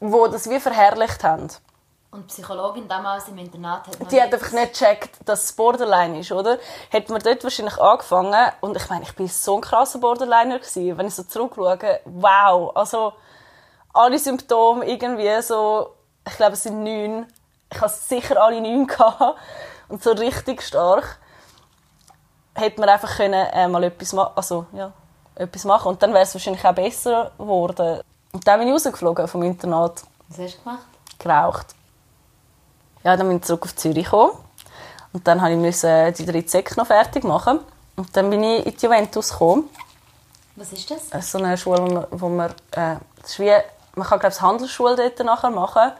[0.00, 1.48] wo das wie verherrlicht haben.
[2.10, 6.20] Und die Psychologin damals im Internat hat Die hat einfach nicht gecheckt, dass es Borderline
[6.20, 6.58] ist, oder?
[6.88, 10.96] Hätte man dort wahrscheinlich angefangen, und ich meine, ich bin so ein krasser Borderliner gewesen,
[10.96, 13.12] wenn ich so zurückschaue, wow, also,
[13.98, 15.94] alle Symptome irgendwie so,
[16.26, 17.26] ich glaube es sind neun,
[17.72, 19.38] ich habe sicher alle neun gehabt
[19.88, 21.18] und so richtig stark,
[22.54, 24.92] hätte man einfach können, äh, mal etwas, ma also, ja,
[25.34, 28.00] etwas machen und dann wäre es wahrscheinlich auch besser geworden.
[28.32, 30.02] Und dann bin ich rausgeflogen vom Internat.
[30.28, 30.86] Was hast du gemacht?
[31.18, 31.66] Geraucht.
[33.04, 34.32] Ja, dann bin ich zurück auf Zürich gekommen.
[35.12, 37.60] Und dann musste ich die drei Sek noch fertig machen.
[37.96, 39.70] Und dann bin ich in die Juventus gekommen.
[40.56, 41.04] Was ist das?
[41.04, 43.52] Ist so eine Schule, wo man, wo man äh, das ist wie
[43.98, 45.92] man kann glaube ich Handelsschule dort nachher machen,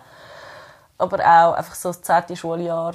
[0.97, 2.95] aber auch einfach so das zehnte Schuljahr.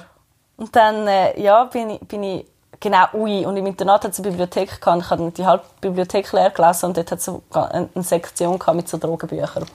[0.56, 2.46] Und dann äh, ja, bin ich, bin ich
[2.80, 5.02] genau ui und im Internat hat es eine Bibliothek gehabt.
[5.02, 8.88] Ich habe die halbe Bibliothek leer gelesen und dort hat es so eine Sektion mit
[8.88, 9.66] so Drogenbüchern.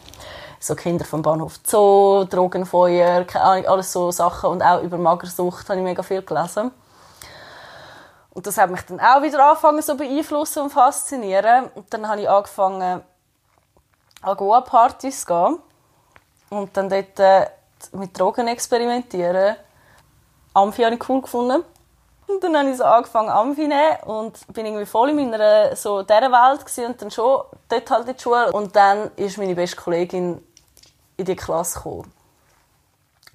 [0.61, 5.69] So Kinder vom Bahnhof Zoo, Drogenfeuer, keine Ahnung, alles so Sachen und auch über Magersucht
[5.69, 6.71] habe ich mega viel gelesen.
[8.31, 11.67] Und das hat mich dann auch wieder angefangen so beeinflussen und faszinieren.
[11.75, 13.01] Und dann habe ich angefangen
[14.21, 15.59] an Goa-Partys gehen
[16.49, 17.47] und dann dort äh,
[17.93, 19.55] mit Drogen experimentieren.
[20.53, 21.63] Amphi habe ich cool gefunden.
[22.27, 26.03] Und dann habe ich so angefangen, Amphi nehmen und bin irgendwie voll in meiner, so
[26.03, 28.51] dieser Welt gewesen und dann schon dort halt in die Schule.
[28.51, 30.45] Und dann ist meine beste Kollegin
[31.17, 32.13] in die Klasse gekommen.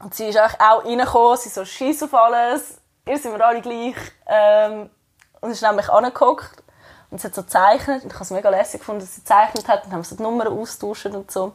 [0.01, 2.79] Und sie ist auch reingekommen, sie so scheiß auf alles.
[3.07, 3.97] Ihr sind wir alle gleich.
[4.27, 4.90] Ähm,
[5.40, 6.63] und ist nämlich angeguckt
[7.14, 8.03] und sie hat so gezeichnet.
[8.03, 9.85] Und ich habe es mega lässig gefunden, dass sie gezeichnet hat.
[9.85, 11.53] Und haben so die Nummern austauscht und so.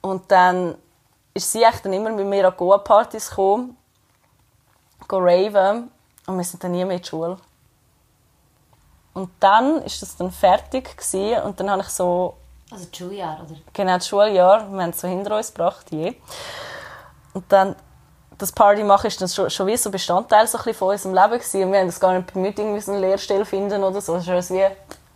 [0.00, 0.76] Und dann
[1.34, 3.76] ist sie echt dann immer mit mir an Goa-Partys gekommen,
[5.08, 5.90] go raven.
[6.28, 7.36] Und wir sind dann nie mehr in die Schule.
[9.12, 12.36] Und dann ist das dann fertig gewesen, und dann habe ich so...
[12.70, 13.58] Also das Schuljahr, oder?
[13.72, 14.70] Genau, das Schuljahr.
[14.70, 16.14] Wir haben es so hinter uns gebracht, je.
[17.34, 17.74] Und dann
[18.38, 21.32] das Party machen ist dann schon, schon wie so Bestandteil so ein von unserem Leben
[21.32, 21.64] gewesen.
[21.64, 24.16] Und wir haben das gar nicht bemüht, irgendwie so eine Lehrstelle finden oder so.
[24.16, 24.66] Es war wie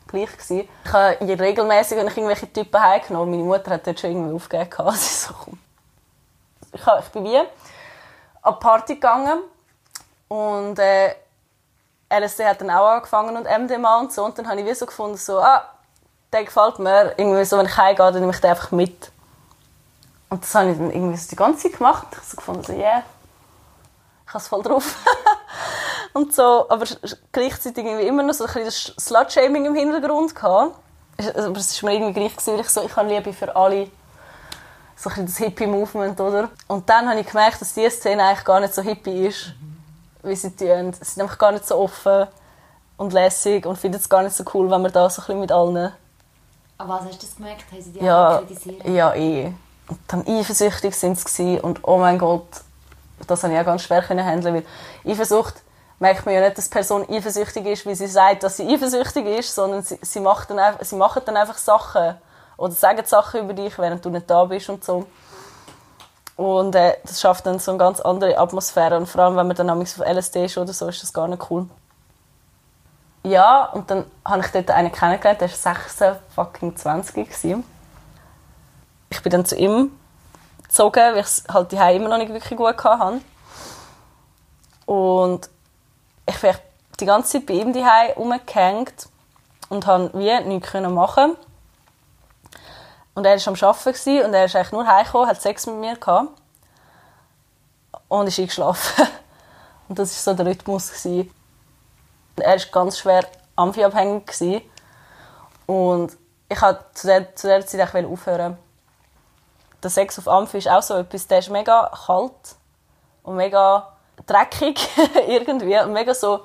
[0.09, 0.33] gleich.
[0.33, 0.69] Gewesen.
[0.85, 4.71] Ich habe regelmäßig, wenn ich irgendwelche Typen heimgenommen meine Mutter hat dort schon irgendwie aufgegeben.
[4.79, 5.53] Also so.
[6.73, 7.47] Ich, ich bin wie an
[8.55, 9.41] die Party gegangen
[10.29, 11.15] und äh,
[12.11, 14.25] LSD hat dann auch angefangen und MDMA und so.
[14.25, 15.65] Und dann habe ich wie so gefunden, so, ah,
[16.33, 17.15] der gefällt mir.
[17.17, 19.13] Irgendwie so, wenn ich heimgehe, dann nehme ich den einfach mit.
[20.33, 22.07] Und das habe ich dann irgendwie so die ganze Zeit gemacht.
[22.11, 23.03] Ich habe so gefunden, so, yeah,
[24.27, 24.97] ich habe es voll drauf.
[26.15, 26.87] und so, aber
[27.33, 30.75] gleichzeitig irgendwie immer noch so ein bisschen das Slut-Shaming im Hintergrund gehabt.
[31.19, 33.91] Aber es war mir irgendwie gleich, gewesen, ich so, ich habe Liebe für alle.
[34.97, 36.49] So ein bisschen das Hippie-Movement, oder?
[36.67, 39.53] Und dann habe ich gemerkt, dass diese Szene eigentlich gar nicht so hippie ist
[40.23, 40.95] wie sie tun.
[40.95, 42.27] Sie sind einfach gar nicht so offen
[42.97, 45.41] und lässig und finden es gar nicht so cool, wenn man da so ein bisschen
[45.41, 45.93] mit allen...
[46.79, 47.71] Aber was hast du das gemerkt?
[47.71, 48.87] Haben sie dich ja, kritisiert?
[48.87, 49.53] Ja, eh.
[49.89, 52.47] Und dann eifersüchtig sind sie und oh mein Gott,
[53.27, 54.65] das habe ich auch ganz schwer handeln, weil
[55.13, 55.55] Eifersucht
[55.99, 59.27] merkt man ja nicht, dass die Person eifersüchtig ist, wie sie sagt, dass sie eifersüchtig
[59.27, 62.17] ist, sondern sie, sie, macht dann einfach, sie machen dann einfach Sachen
[62.57, 65.07] oder sagen Sachen über dich, während du nicht da bist und so.
[66.37, 68.97] Und äh, das schafft dann so eine ganz andere Atmosphäre.
[68.97, 71.51] Und vor allem, wenn man dann auf LSD ist oder so, ist das gar nicht
[71.51, 71.69] cool.
[73.25, 77.65] Ja, und dann habe ich dort einen kennengelernt, der war 26 gewesen.
[79.13, 79.93] Ich bin dann zu ihm
[80.63, 83.21] gezogen, weil ich es halt die immer noch nicht wirklich gut hatte.
[84.87, 85.51] Und
[86.27, 86.55] ich bin
[86.99, 87.85] die ganze Zeit bei ihm die
[88.17, 89.09] rumgehängt
[89.69, 91.37] und konnte wie nichts machen.
[93.15, 95.97] Und er war am Arbeiten und er ist eigentlich nur heimgekommen, hat Sex mit mir
[95.97, 96.31] gehabt
[98.09, 99.07] und ist eingeschlafen.
[99.89, 100.89] Und das war so der Rhythmus.
[100.89, 101.31] Gewesen.
[102.37, 104.65] Er war ganz schwer amphiabhängig
[105.67, 106.17] und
[106.49, 108.57] ich wollte zu der Zeit auch aufhören.
[109.83, 112.57] Der Sex auf Amphi ist auch so etwas, der ist mega kalt
[113.23, 113.89] und mega
[114.27, 114.89] dreckig
[115.29, 116.41] irgendwie und mega so,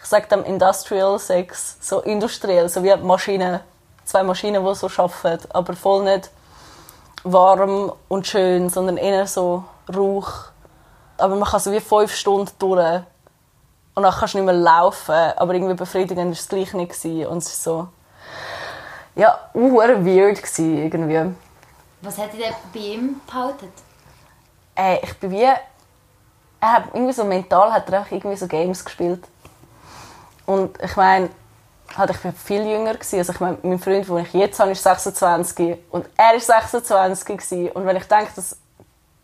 [0.00, 3.60] ich sage dem Industrial Sex, so industriell, so wie Maschinen
[4.08, 6.30] zwei Maschinen, die so arbeiten, aber voll nicht
[7.24, 10.32] warm und schön, sondern eher so Rauch.
[11.18, 13.00] Aber man kann so wie fünf Stunden durch
[13.94, 17.38] und dann kannst du nicht mehr laufen, aber irgendwie befriedigend war es gleich nicht und
[17.38, 17.88] es ist so
[19.14, 21.34] ja, weird gewesen, irgendwie.
[22.00, 23.72] Was hat dich bei ihm behalten?
[24.76, 25.60] Äh, ich bin wie er
[26.60, 29.24] hat irgendwie so mental hat er irgendwie so Games gespielt
[30.46, 31.30] und ich meine
[31.96, 32.94] halt, ich war viel jünger.
[32.94, 33.18] Gewesen.
[33.18, 37.26] Also ich meine, mein Freund, den ich jetzt habe, ist 26 und er ist 26
[37.26, 37.70] gewesen.
[37.70, 38.56] Und wenn ich denke, dass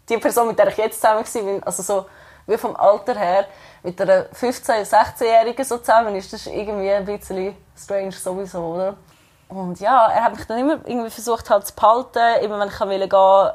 [0.08, 2.06] die Person, mit der ich jetzt zusammen war, also so
[2.46, 3.46] wie vom Alter her,
[3.82, 8.96] mit einer 15-, 16-Jährigen so zusammen ist, das irgendwie ein bisschen strange sowieso, oder?
[9.54, 12.78] Und ja, er hat mich dann immer irgendwie versucht halt zu behalten, immer wenn ich
[12.78, 13.54] gehen wollte,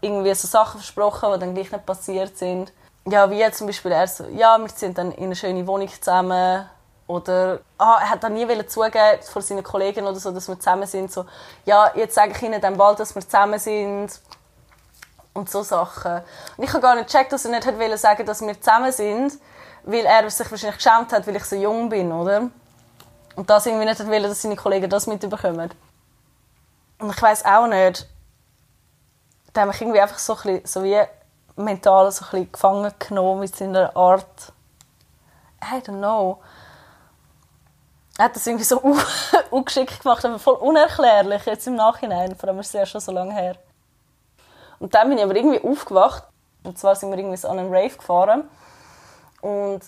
[0.00, 2.72] irgendwie so Sachen versprochen, die dann gleich nicht passiert sind.
[3.06, 6.68] Ja, wie zum Beispiel er so, ja, wir sind dann in einer schönen Wohnung zusammen,
[7.08, 10.86] oder ah, er hat dann nie zugeben vor seinen Kollegen oder so, dass wir zusammen
[10.86, 11.10] sind.
[11.10, 11.24] So,
[11.64, 14.20] ja, jetzt sage ich ihnen dann bald, dass wir zusammen sind.
[15.32, 16.20] Und so Sachen.
[16.56, 19.32] Und ich habe gar nicht gecheckt, dass er nicht wollte sagen, dass wir zusammen sind,
[19.84, 22.50] weil er sich wahrscheinlich geschämt hat, weil ich so jung bin, oder?
[23.38, 25.70] Und das irgendwie nicht wollte, dass seine Kollegen das mitbekommen.
[26.98, 28.08] Und ich weiß auch nicht,
[29.54, 31.00] der hat mich irgendwie einfach so, ein bisschen, so wie
[31.54, 34.52] mental so ein bisschen gefangen genommen mit seiner Art.
[35.62, 36.40] I don't know
[38.18, 38.80] er hat das irgendwie so
[39.50, 42.34] ungeschickt gemacht, aber voll unerklärlich jetzt im Nachhinein.
[42.34, 43.56] Vor allem ist es ja schon so lange her.
[44.80, 46.24] Und dann bin ich aber irgendwie aufgewacht.
[46.64, 48.50] Und zwar sind wir irgendwie so an einen Rave gefahren.
[49.40, 49.82] Und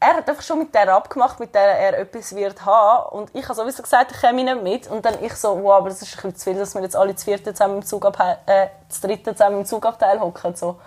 [0.00, 3.18] er hat einfach schon mit der abgemacht, mit der er etwas wird haben.
[3.18, 4.90] Und ich habe sowieso gesagt, ich komme nicht mit.
[4.90, 6.96] Und dann ich so, wow, aber das ist ein bisschen zu viel, dass wir jetzt
[6.96, 10.56] alle zu vierten zusammen im Zugabteil, äh, zu dritten zusammen im Zugabteil hocken.
[10.56, 10.80] So.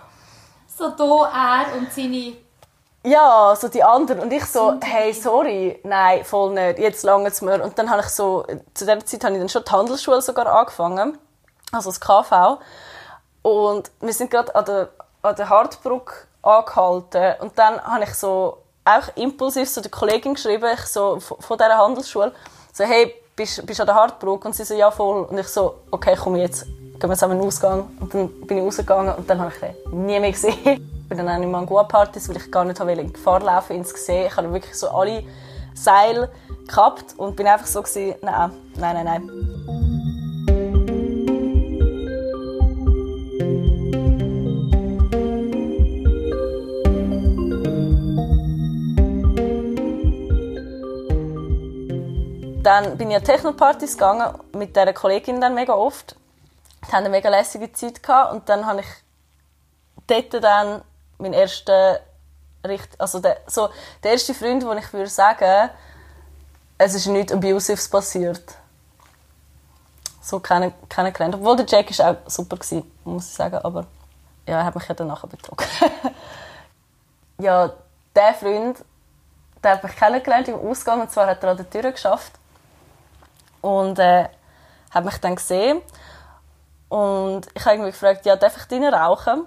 [0.66, 2.34] so da er und seine
[3.06, 4.20] ja, so die anderen.
[4.20, 7.62] Und ich so, hey, sorry, nein, voll nicht, jetzt lange es mir.
[7.62, 10.46] Und dann habe ich so, zu der Zeit habe ich dann schon die Handelsschule sogar
[10.46, 11.18] angefangen,
[11.70, 12.58] also das KV.
[13.42, 14.88] Und wir sind gerade an der,
[15.20, 17.34] an der Hartbrücke angehalten.
[17.40, 21.78] Und dann habe ich so auch impulsiv so der Kollegin geschrieben, ich so, von dieser
[21.78, 22.32] Handelsschule,
[22.72, 24.48] so, hey, bist, du an der Hartbrücke?
[24.48, 25.24] Und sie so, ja, voll.
[25.24, 27.88] Und ich so, okay, komm jetzt, gehen wir zusammen in den Ausgang.
[28.00, 30.90] Und dann bin ich rausgegangen und dann habe ich den nie mehr gesehen.
[31.08, 33.90] bin dann auch nicht mehr an Goa-Partys, weil ich gar nicht in Gefahr laufen ins
[34.06, 34.26] sehen.
[34.26, 35.22] Ich habe wirklich so alle
[35.74, 36.30] Seile
[36.66, 39.93] gehabt und bin einfach so gewesen, nein, nein, nein, nein.
[52.64, 56.16] Dann bin ich an Techno-Partys gegangen, mit dieser Kollegin dann mega oft.
[56.82, 58.86] Die haben eine mega lässige Zeit gehabt und dann habe ich
[60.06, 60.80] dort dann
[61.18, 61.98] meinen ersten,
[62.96, 63.68] also der, so,
[64.02, 65.68] der erste Freund, wo ich würde sagen,
[66.78, 68.42] es ist nichts Abusives passiert.
[70.22, 71.34] So kennengelernt.
[71.34, 73.84] Obwohl der Jack war auch super, gewesen, muss ich sagen, aber
[74.48, 75.66] ja, er hat mich ja nachher betrogen.
[77.38, 77.70] ja,
[78.16, 78.82] der Freund,
[79.62, 82.32] der hat mich kennengelernt im Ausgang und zwar hat er an der Tür geschafft
[83.64, 84.28] und äh,
[84.90, 85.80] hat mich dann gesehen
[86.88, 89.46] und ich habe irgendwie gefragt, ja, darf ich drinnen rauchen?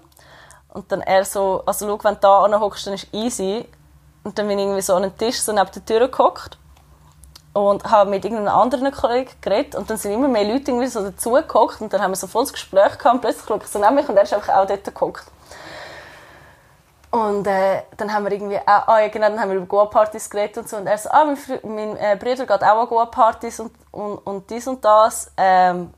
[0.69, 3.65] Und dann er so, also schau, wenn du da hockst, dann ist easy.
[4.23, 6.57] Und dann bin ich irgendwie so an den Tisch so neben der Tür gehockt
[7.53, 11.01] und habe mit irgendeinem anderen Kollegen geredet und dann sind immer mehr Leute irgendwie so
[11.01, 13.95] dazugehockt und dann haben wir so volles Gespräch gehabt und plötzlich schaue ich so neben
[13.95, 15.25] mich und er ist einfach auch dort gehockt.
[17.09, 20.29] Und äh, dann haben wir irgendwie auch, ah, ja, genau, dann haben wir über Goa-Partys
[20.29, 20.77] geredet und so.
[20.77, 24.49] Und er so, ah, mein, mein äh, Bruder geht auch an Goa-Partys und, und, und
[24.49, 25.31] dies und das.
[25.37, 25.93] Ähm,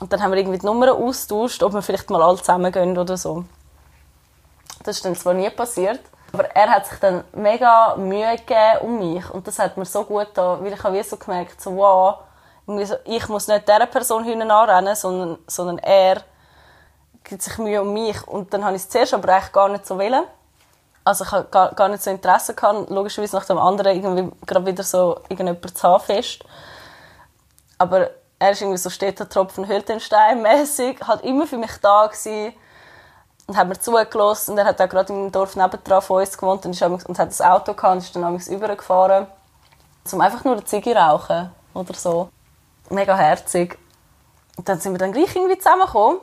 [0.00, 2.96] und dann haben wir irgendwie die Nummern austauscht, ob wir vielleicht mal alle zusammen gehen
[2.96, 3.44] oder so.
[4.82, 6.00] Das ist dann zwar nie passiert,
[6.32, 9.30] aber er hat sich dann mega Mühe gegeben um mich.
[9.30, 12.18] Und das hat mir so gut getan, weil ich habe wie so gemerkt, so, wow,
[13.04, 16.22] ich muss nicht dieser Person hinten anrennen, sondern, sondern er
[17.22, 18.26] gibt sich Mühe um mich.
[18.26, 20.24] Und dann habe ich es zuerst aber eigentlich gar nicht so wollen
[21.04, 24.66] also ich hatte gar, gar nicht so Interesse gehabt, logischerweise nach dem anderen irgendwie gerade
[24.66, 26.44] wieder so irgendjemand zu haben fest.
[27.76, 32.54] Aber er ist irgendwie so steter Tropfen Hültenstein mäßig, hat immer für mich da gewesen
[33.46, 36.64] und hat mir zugelassen und er hat auch gerade im Dorf nebendran von uns gewohnt
[36.64, 39.26] und, ist und hat ein Auto gehabt und ist dann amigs übergefahren,
[40.10, 42.30] um einfach nur eine Ziege rauchen oder so.
[42.88, 43.78] Mega herzig.
[44.56, 46.20] Und dann sind wir dann gleich irgendwie zusammengekommen,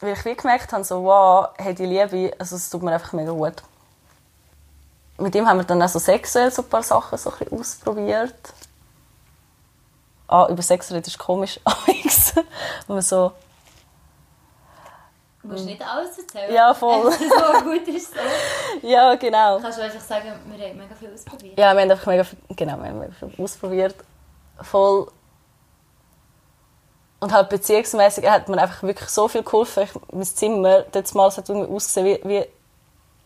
[0.00, 3.12] weil ich wie gemerkt habe, so, wow, hey, die Liebe, also es tut mir einfach
[3.12, 3.62] mega gut
[5.18, 8.34] mit ihm haben wir dann auch so sexuell so ein paar Sachen so ein ausprobiert.
[10.28, 11.60] Ah, über Sex reden ist komisch.
[12.86, 13.32] Wo man so...
[15.42, 16.52] Du musst nicht alles erzählen.
[16.52, 17.12] Ja, voll.
[17.12, 18.20] so gut ist so.
[18.88, 19.60] Ja, genau.
[19.60, 21.56] Kannst du einfach sagen, wir haben mega viel ausprobiert?
[21.56, 23.94] Ja, wir haben einfach mega viel, genau, wir haben mega viel ausprobiert.
[24.60, 25.10] Voll...
[27.18, 29.84] Und halt beziehungsmäßig hat mir einfach wirklich so viel geholfen.
[29.84, 32.46] Ich, mein Zimmer, das Mal, hat irgendwie ausgesehen wie, wie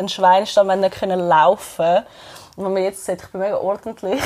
[0.01, 2.05] ein Schweinstall, wir nicht können laufen.
[2.57, 4.23] Und wenn man jetzt sieht, ich bin mega ordentlich.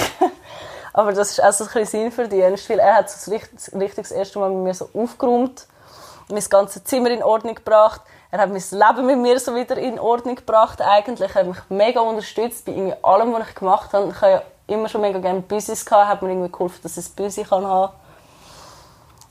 [0.92, 4.12] Aber das ist auch so ein bisschen Sinnverdienst, weil er hat so richtig, richtig das
[4.12, 5.66] erste Mal mit mir so aufgeräumt,
[6.28, 8.00] mein ganzes Zimmer in Ordnung gebracht.
[8.30, 11.34] Er hat mein Leben mit mir so wieder in Ordnung gebracht eigentlich.
[11.34, 14.10] Er hat mich mega unterstützt bei irgendwie allem, was ich gemacht habe.
[14.10, 17.06] Ich habe ja immer schon mega gerne Büsis gehabt, hat mir irgendwie geholfen, dass ich
[17.06, 17.92] ein Büsi kann haben.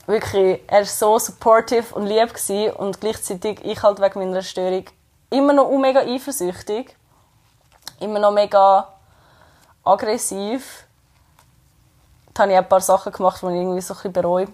[0.06, 4.84] Wirklich, er war so supportive und lieb gewesen und gleichzeitig ich halt wegen meiner Störung
[5.34, 6.96] immer noch mega eifersüchtig,
[8.00, 8.88] immer noch mega
[9.82, 10.86] aggressiv.
[12.32, 14.48] Da habe ich ein paar Sachen gemacht, die ich irgendwie so ein bisschen bereue.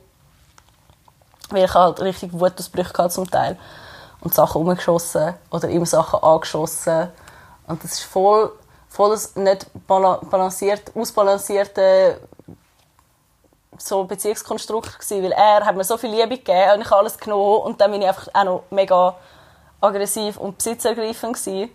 [1.50, 3.58] Weil ich halt richtig Wutausbrüche hatte zum Teil.
[4.20, 7.08] Und Sachen umgeschossen oder ihm Sachen angeschossen.
[7.66, 8.52] Und das ist voll,
[8.88, 12.20] voll das nicht balanciert, ausbalancierte
[13.78, 17.16] so Beziehungskonstrukt gewesen, weil er hat mir so viel Liebe gegeben und ich habe alles
[17.16, 19.16] genommen und dann bin ich einfach auch noch mega
[19.80, 21.70] aggressiv und besitzergreifend gewesen.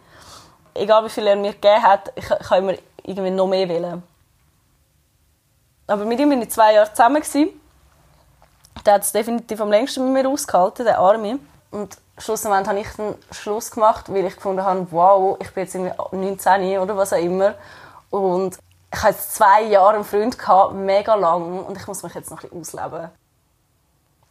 [0.73, 4.03] Egal wie viel er mir gegeben hat, ich, ich habe immer irgendwie noch mehr wollen.
[5.87, 7.21] Aber mit ihm war ich zwei Jahre zusammen.
[7.21, 7.49] Gewesen.
[8.85, 11.39] Der hat es definitiv am längsten mit mir ausgehalten, der Arme.
[11.71, 15.75] Und schlussendlich habe ich dann Schluss gemacht, weil ich gefunden habe, wow, ich bin jetzt
[15.75, 17.55] irgendwie 19 oder was auch immer.
[18.09, 18.57] Und
[18.91, 22.31] ich hatte jetzt zwei Jahre einen Freund, gehabt, mega lang, und ich muss mich jetzt
[22.31, 23.09] noch ein bisschen ausleben.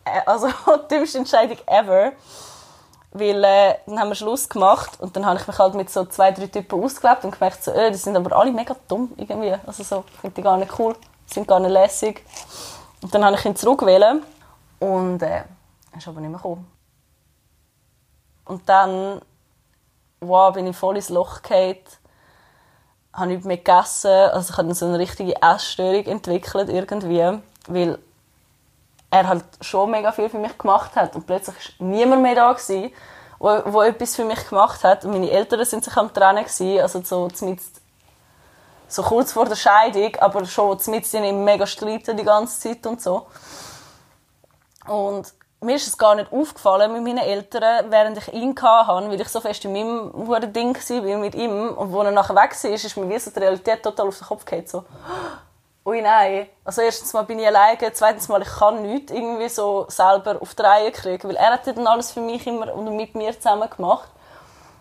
[0.04, 0.48] Äh, also,
[0.90, 2.12] die dümmste Entscheidung ever.
[3.14, 6.04] Weil äh, dann haben wir Schluss gemacht und dann habe ich mich halt mit so
[6.04, 9.54] zwei, drei Typen ausgelebt und gemerkt, so, äh, die sind aber alle mega dumm irgendwie.
[9.66, 10.96] Also so, finde die gar nicht cool,
[11.26, 12.24] sind gar nicht lässig.
[13.00, 14.22] Und dann habe ich ihn zurückgewählt
[14.80, 15.44] und äh,
[15.92, 16.70] er ist aber nicht mehr gekommen.
[18.44, 19.20] Und dann
[20.28, 21.78] wow, bin ich voll ins Loch gefallen,
[23.12, 27.98] habe nicht mehr gegessen, also ich habe so eine richtige Essstörung entwickelt irgendwie, weil
[29.10, 32.52] er halt schon mega viel für mich gemacht hat und plötzlich war niemand mehr da
[32.52, 32.92] gewesen,
[33.38, 36.80] wo, wo etwas für mich gemacht hat und meine Eltern sind sich am Trennen gewesen,
[36.80, 37.28] also so
[38.88, 43.00] so kurz vor der Scheidung, aber schon mit sind mega streiten die ganze Zeit und
[43.00, 43.26] so.
[44.86, 45.32] Und
[45.64, 49.28] mir ist es gar nicht aufgefallen mit meinen Eltern, während ich ihn hatte, weil ich
[49.28, 51.70] so fest in meinem Ding war mit ihm.
[51.70, 54.26] Und als er nachher weg war, ist mir wie so die Realität total auf den
[54.26, 54.68] Kopf gefallen.
[54.68, 54.84] So,
[55.86, 56.46] ui nein.
[56.64, 60.54] Also erstens mal bin ich alleine, zweitens mal, ich kann nichts irgendwie so selber auf
[60.54, 63.68] die Reihe kriegen, weil er hat dann alles für mich immer und mit mir zusammen
[63.68, 64.08] gemacht.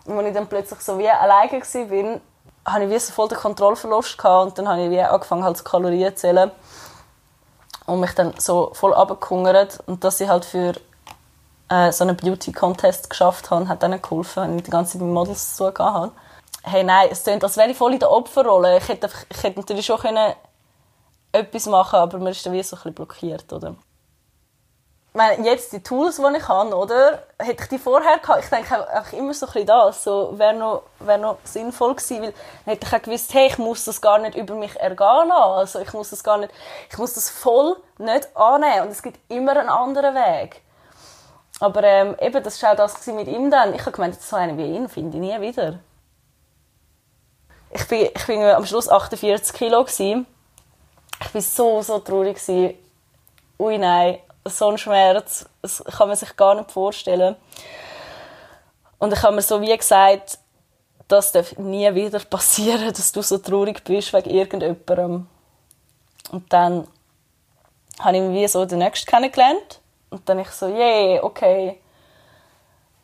[0.06, 2.22] Und als ich dann plötzlich so wie alleine war,
[2.66, 6.16] hatte ich wie so voll den Kontrollverlust und dann habe ich wie angefangen halt Kalorien
[6.16, 6.51] zu zählen
[7.86, 10.74] und mich dann so voll abgehungert und dass ich halt für
[11.70, 15.14] äh, so einen Beauty-Contest geschafft habe, hat dann geholfen, wenn ich die ganze Zeit mit
[15.14, 16.12] Models zu hatte.
[16.64, 18.78] Hey, nein, es klingt, als wäre ich voll in der Opferrolle.
[18.78, 20.34] Ich hätte, ich hätte natürlich schon können
[21.34, 23.76] etwas machen aber man ist dann wie so ein bisschen blockiert, oder?
[25.14, 27.24] meine, jetzt die Tools, die ich habe, oder?
[27.40, 28.44] Hätte ich die vorher gehabt?
[28.44, 30.04] Ich denke einfach immer so ein bisschen das.
[30.04, 33.58] So, wäre noch, wär noch sinnvoll gewesen, weil dann hätte ich auch gewusst, hey, ich
[33.58, 35.32] muss das gar nicht über mich ergehen lassen.
[35.32, 36.52] Also, ich muss das gar nicht,
[36.90, 38.88] ich muss das voll nicht annehmen.
[38.88, 40.62] Und es gibt immer einen anderen Weg.
[41.60, 43.74] Aber, ähm, eben, das war auch das mit ihm dann.
[43.74, 45.80] Ich habe gemeint, so einen wie ihn finde ich nie wieder.
[47.70, 50.28] Ich bin, ich bin am Schluss 48 Kilo gewesen.
[51.26, 52.76] Ich war so, so traurig gewesen.
[53.60, 57.36] Ui, nein so ein Schmerz, das kann man sich gar nicht vorstellen.
[59.00, 60.38] Und ich habe mir so wie gesagt,
[61.08, 65.28] das darf nie wieder passieren, dass du so traurig bist wegen irgendjemandem.
[66.32, 66.88] Und dann
[68.00, 69.80] habe ich wie so den Nächsten kennengelernt.
[70.10, 71.80] Und dann ich so, yeah, okay.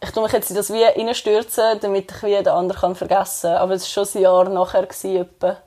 [0.02, 3.62] Ich tue mich jetzt in das wie reinstürzen, damit ich wie den anderen vergessen kann.
[3.62, 4.88] Aber es war schon ein Jahr nachher.
[5.04, 5.58] Etwa.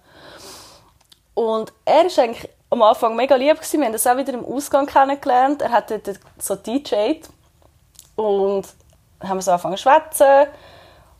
[1.35, 3.81] Und er ist eigentlich am Anfang mega lieb gewesen.
[3.81, 5.63] Wir haben das auch wieder im Ausgang kennengelernt.
[5.63, 7.29] Er hat dort so DJed
[8.17, 8.67] und
[9.23, 10.47] haben wir so angefangen zu schwätzen.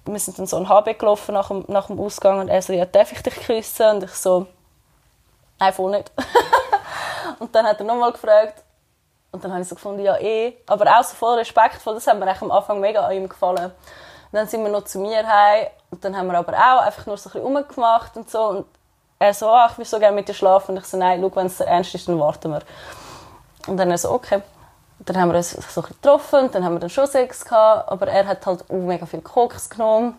[0.05, 2.73] Wir sind dann so ein HB gelaufen nach dem, nach dem Ausgang und er so,
[2.73, 3.89] ja, darf ich dich küssen?
[3.97, 4.47] Und ich so,
[5.73, 6.11] voll nicht.
[7.39, 8.65] und dann hat er nochmal gefragt
[9.31, 10.57] und dann habe ich so gefunden, ja, eh.
[10.67, 13.67] Aber auch so voll respektvoll, das hat mir am Anfang mega an ihm gefallen.
[13.67, 17.07] Und dann sind wir noch zu mir heim und dann haben wir aber auch einfach
[17.07, 18.43] nur so ein bisschen rumgemacht und so.
[18.43, 18.67] Und
[19.23, 20.73] er so, ach, ich will so gerne mit dir schlafen.
[20.73, 22.63] Und ich so, nein, schau, wenn es ernst ist, dann warten wir.
[23.69, 24.43] Und dann er so, okay.
[24.99, 27.89] dann haben wir uns so ein getroffen und dann haben wir dann schon Sex gehabt,
[27.89, 30.19] aber er hat halt auch mega viel Koks genommen.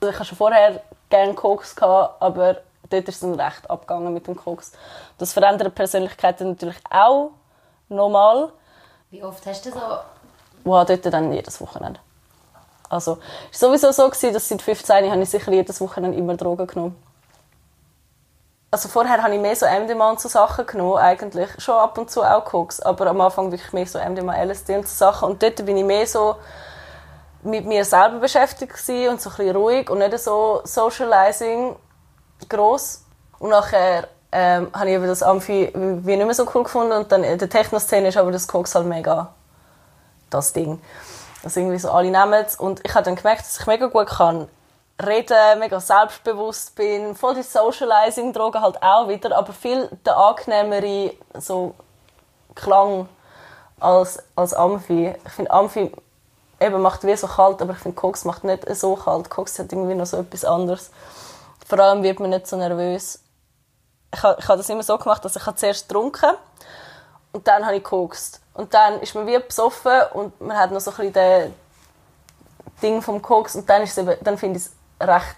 [0.00, 2.56] Also ich hatte schon vorher gerne Koks gehabt, aber
[2.90, 4.72] dort ist es dann recht abgegangen mit dem Koks.
[5.18, 7.30] Das verändert die Persönlichkeit natürlich auch
[7.88, 8.50] nochmal.
[9.10, 9.80] Wie oft hast du so?
[10.64, 12.00] Wow, dort dann jedes Wochenende.
[12.88, 13.18] Also,
[13.52, 16.66] es war sowieso so, gewesen, dass seit 15 habe ich sicher jedes Wochenende immer Drogen
[16.66, 17.05] genommen
[18.70, 21.48] also vorher habe ich mehr so MDMA und so Sachen genommen, eigentlich.
[21.58, 24.88] Schon ab und zu auch Koks, aber am Anfang wirklich mehr so MDMA, LSD und
[24.88, 25.30] so Sachen.
[25.30, 26.36] Und dort bin ich mehr so
[27.42, 31.76] mit mir selber beschäftigt und so ein bisschen ruhig und nicht so Socializing
[32.48, 33.04] gross.
[33.38, 37.22] Und nachher ähm, habe ich das Amphi wie nicht mehr so cool gefunden und dann
[37.22, 39.32] in der Techno-Szene ist aber das Koks halt mega
[40.30, 40.80] das Ding.
[41.42, 44.48] Dass irgendwie so alle nehmen und ich habe dann gemerkt, dass ich mega gut kann
[45.04, 51.74] reden, mega selbstbewusst bin, voll die Socializing-Drogen halt auch wieder, aber viel der angenehmere so
[52.54, 53.08] Klang
[53.78, 55.14] als, als Amphi.
[55.24, 55.92] Ich finde Amphi
[56.60, 59.28] eben macht wie so kalt, aber ich finde Koks macht nicht so kalt.
[59.28, 60.90] Koks hat irgendwie noch so etwas anderes.
[61.66, 63.20] Vor allem wird man nicht so nervös.
[64.14, 66.30] Ich habe, ich habe das immer so gemacht, dass ich zuerst getrunken
[67.32, 68.40] und dann habe ich gekokst.
[68.54, 71.54] Und dann ist man wie besoffen und man hat noch so ein bisschen den
[72.82, 73.86] Ding vom Koks und dann,
[74.22, 75.36] dann finde ich es recht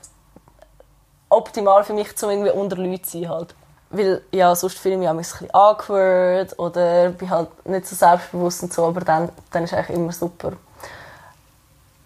[1.28, 3.28] optimal für mich, um irgendwie unter Leuten zu sein.
[3.28, 3.54] Halt.
[3.90, 8.62] Weil, ja, sonst fühle ich mich ein bisschen awkward oder bin halt nicht so selbstbewusst
[8.62, 10.52] und so, aber dann, dann ist es eigentlich immer super.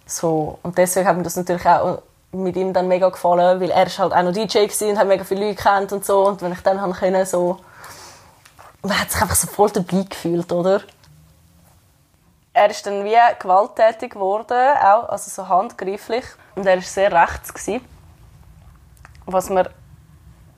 [0.07, 3.87] So, und deswegen hat mir das natürlich auch mit ihm dann mega gefallen, weil er
[3.87, 6.53] ist halt auch noch DJ und hat mega viele Leute kennt und so und wenn
[6.53, 6.95] ich dann haben
[7.27, 7.59] so
[8.83, 10.83] man hat sich einfach so voll dabei gefühlt, oder?
[12.55, 16.25] Er ist dann wie gewalttätig geworden, auch, also so handgreiflich.
[16.55, 17.53] Und er war sehr rechts.
[17.55, 17.85] Gewesen.
[19.25, 19.71] Was mir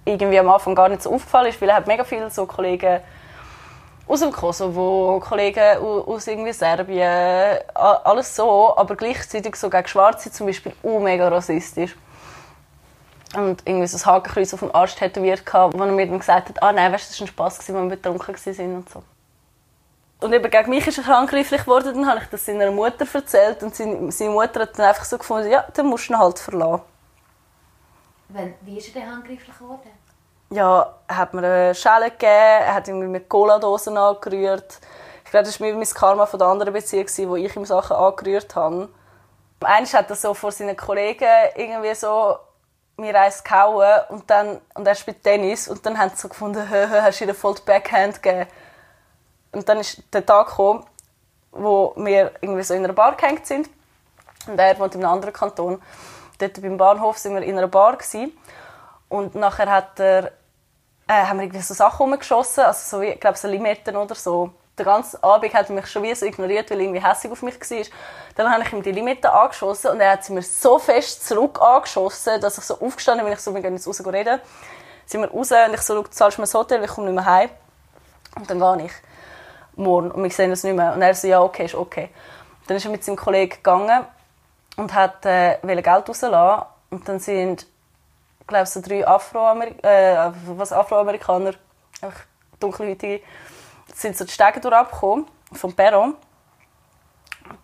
[0.04, 3.00] irgendwie am Anfang gar nicht so aufgefallen ist, weil er hat mega viele so Kollegen
[4.06, 10.46] aus dem Kosovo, Kollegen aus irgendwie Serbien, alles so, aber gleichzeitig so gegen Schwarze zum
[10.46, 11.96] Beispiel auch mega rassistisch.
[13.34, 16.62] Und irgendwie so ein Hakenkreuz auf dem Arsch tätowiert, wo er mir dann gesagt hat,
[16.62, 19.02] ah nein, weißt, das war ein Spass, als wir betrunken waren und so.
[20.24, 23.62] Und eben gegen mich ist er handgreiflich geworden, dann habe ich das seiner Mutter erzählt
[23.62, 26.38] und seine, seine Mutter hat dann einfach so gefunden, ja, dann musst du ihn halt
[26.38, 26.80] verlassen.
[28.30, 29.90] Wenn, wie ist er denn handgreiflich geworden?
[30.48, 34.78] Ja, er hat mir eine Schelle gegeben, er hat irgendwie mit Cola-Dosen angerührt.
[35.26, 38.56] Ich glaube, das war mein Karma von der anderen Beziehung, wo ich ihm Sachen angerührt
[38.56, 38.88] habe.
[39.60, 42.38] Einmal hat er so vor seinen Kollegen irgendwie so
[42.96, 46.66] mir eins gehauen und, dann, und er spielt Tennis und dann haben sie so gefunden,
[46.70, 48.48] hast du ihm voll die Backhand gegeben.
[49.54, 50.84] Und dann ist der Tag gekommen,
[51.52, 53.68] wo wir irgendwie so in einer Bar gehängt sind.
[54.46, 55.80] Und er wohnt in einem anderen Kanton.
[56.38, 58.36] Dort beim Bahnhof sind wir in einer Bar gewesen.
[59.08, 60.32] Und nachher hat er,
[61.06, 64.50] äh, haben wir irgendwie so Sachen rumgeschossen, also so, ich glaube so Limetten oder so.
[64.76, 67.42] Den ganzen Abend hat er mich schon wie so ignoriert, weil er irgendwie hässlich auf
[67.42, 67.84] mich war.
[68.34, 71.62] Dann habe ich ihm die Limetten angeschossen und er hat sie mir so fest zurück
[71.62, 74.40] angeschossen, dass ich so aufgestanden bin, ich so, wir gehen jetzt raus reden.
[75.06, 77.24] Sind wir raus und ich so, du zahlst mir das Hotel, ich komme nicht mehr
[77.24, 77.50] heim.
[78.34, 78.92] Und dann gehe ich
[79.76, 80.92] morgen und wir sehen uns nicht mehr.
[80.92, 82.10] Und er so, ja, okay, ist okay.
[82.66, 84.04] Dann ist er mit seinem Kollegen gegangen
[84.76, 86.66] und hat äh, Geld rauslassen.
[86.90, 87.66] Und dann sind,
[88.46, 91.54] glaube so drei Afroamerikaner, äh, was Afroamerikaner,
[92.00, 92.20] einfach
[92.60, 93.22] dunkelhäutige,
[93.94, 96.14] sind so die Stege durchgekommen, vom Perron.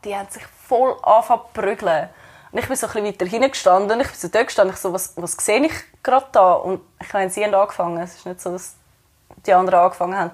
[0.05, 2.09] Die haben sich voll angefangen zu prügeln.
[2.53, 4.01] Und ich bin so ein bisschen weiter hingestanden.
[4.01, 4.75] Ich bin so dort gestanden.
[4.75, 6.55] Ich so, was, was sehe ich gerade da?
[6.55, 7.99] Und ich meine, sie haben angefangen.
[7.99, 8.75] Es ist nicht so, dass
[9.47, 10.31] die anderen angefangen haben.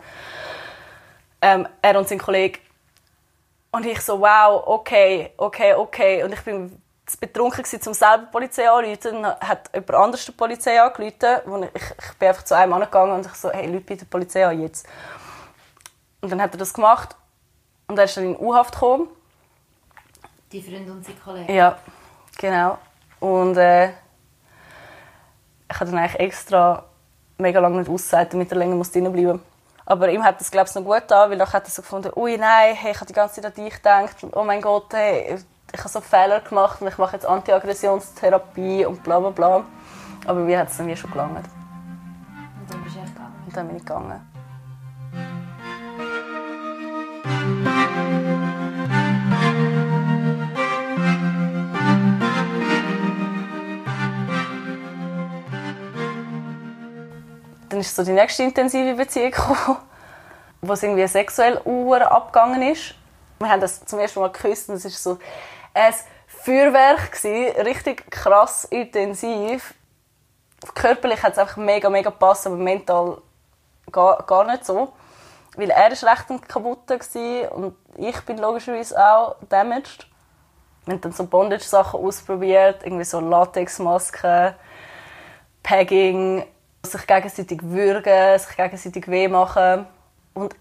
[1.41, 2.61] Ähm, er und sein Kollege.
[3.71, 6.23] Und ich so, wow, okay, okay, okay.
[6.23, 9.23] Und ich bin zu betrunken gewesen, um selber die Polizei anzurufen.
[9.23, 11.69] Dann hat jemand anderes die Polizei angerufen.
[11.75, 14.11] Ich, ich bin einfach zu einem Mann gegangen und ich so, hey, Leute, bitte die
[14.11, 14.87] Polizei an jetzt.
[16.21, 17.15] Und dann hat er das gemacht.
[17.87, 19.09] Und er ist dann in U-Haft gekommen.
[20.51, 21.55] Die Freunde und seine Kollegen?
[21.55, 21.79] Ja,
[22.39, 22.79] genau.
[23.21, 23.91] Und äh,
[25.69, 26.85] ich habe dann eigentlich extra
[27.39, 29.41] mega lange nicht ausgesagt, damit er länger drin bleiben muss.
[29.87, 32.11] Aber ihm hat das, glaube ich, noch gut getan, weil er hat er so gefunden,
[32.17, 34.93] ui, nein, hey, ich habe die ganze Zeit an dich gedacht und oh mein Gott,
[34.93, 35.39] hey,
[35.73, 39.65] ich habe so Fehler gemacht und ich mache jetzt Antiaggressionstherapie und bla bla bla.
[40.27, 41.37] Aber mir hat es wie schon gelangt.
[41.37, 43.43] Und dann bist du echt gegangen?
[43.47, 44.36] Und dann bin ich gegangen.
[57.77, 59.77] Dann ist so die nächste intensive Beziehung gekommen,
[60.63, 62.95] wo es irgendwie sexuell uhr abgegangen ist.
[63.39, 65.19] Wir haben das zum ersten Mal geküsst und es ist so
[65.75, 65.93] ein
[66.27, 69.75] Feuerwerk gewesen, richtig krass intensiv.
[70.75, 73.19] Körperlich hat es einfach mega mega gepasst, aber mental
[73.93, 74.95] gar, gar nicht so,
[75.59, 80.07] weil er ist recht kaputt war und ich bin logischerweise auch damaged.
[80.87, 84.55] Wir haben dann so Bondage-Sachen ausprobiert, irgendwie so Latexmasken,
[85.63, 86.47] Pegging,
[86.87, 89.87] sich gegenseitig würgen, sich gegenseitig weh machen.
[90.35, 90.55] Und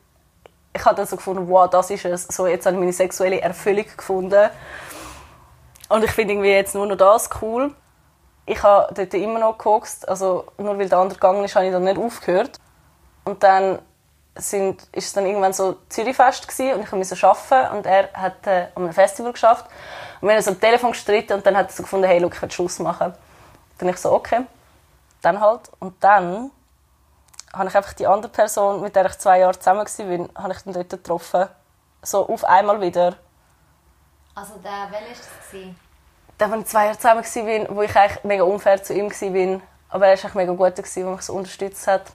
[0.73, 2.23] ich habe dann so gefunden, wow, das ist es.
[2.23, 4.49] So, jetzt habe ich meine sexuelle Erfüllung gefunden.
[5.87, 7.73] Und ich finde irgendwie jetzt nur noch das cool.
[8.45, 11.71] Ich habe dort immer noch geguckt, also nur weil der andere gegangen ist, habe ich
[11.71, 12.59] dann nicht aufgehört.
[13.23, 13.79] Und dann
[14.35, 18.45] sind, ist es dann irgendwann so Zürichfest gewesen, und ich musste arbeiten und er hat
[18.45, 19.65] äh, an einem Festival geschafft.
[20.19, 22.35] Und wir haben so am Telefon gestritten und dann hat er so gefunden, hey, look,
[22.35, 23.13] ich will Schluss machen.
[23.77, 24.41] Dann ich so, okay,
[25.25, 25.71] dann halt.
[25.79, 26.51] Und dann
[27.53, 30.61] habe ich einfach die andere Person, mit der ich zwei Jahre zusammen war, habe ich
[30.61, 31.47] dann dort getroffen.
[32.01, 33.15] So auf einmal wieder.
[34.35, 35.15] Also der, welcher war
[35.51, 35.75] das?
[36.37, 39.61] Dann, als ich zwei Jahre zusammen war, wo ich eigentlich mega unfair zu ihm war.
[39.89, 42.11] Aber er war mega gut, der mich so unterstützt hat.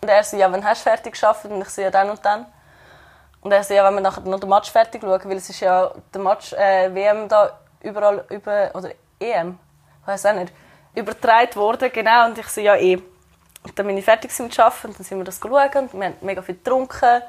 [0.00, 1.44] Und er so, ja, wann hast du fertig geschafft?
[1.44, 2.46] Und ich so, ja, dann und dann.
[3.42, 5.60] Und er so, ja, wenn wir nachher noch den Match fertig schauen, weil es ist
[5.60, 8.90] ja der Match äh, WM da überall über, oder
[9.20, 9.58] EM,
[10.00, 10.52] ich weiß auch nicht,
[10.94, 12.26] übertragen worden, genau.
[12.26, 12.96] Und ich so, ja, eh.
[13.64, 16.06] Und dann bin ich fertig mit Arbeiten und dann sind wir das geschaut und wir
[16.06, 17.22] haben mega viel getrunken.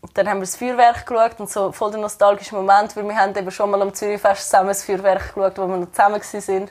[0.00, 3.16] Und dann haben wir das Feuerwerk geschaut und so voll der nostalgische Moment, weil wir
[3.16, 6.70] haben eben schon mal am Zürichfest zusammen das Feuerwerk geschaut, wo wir noch zusammen waren.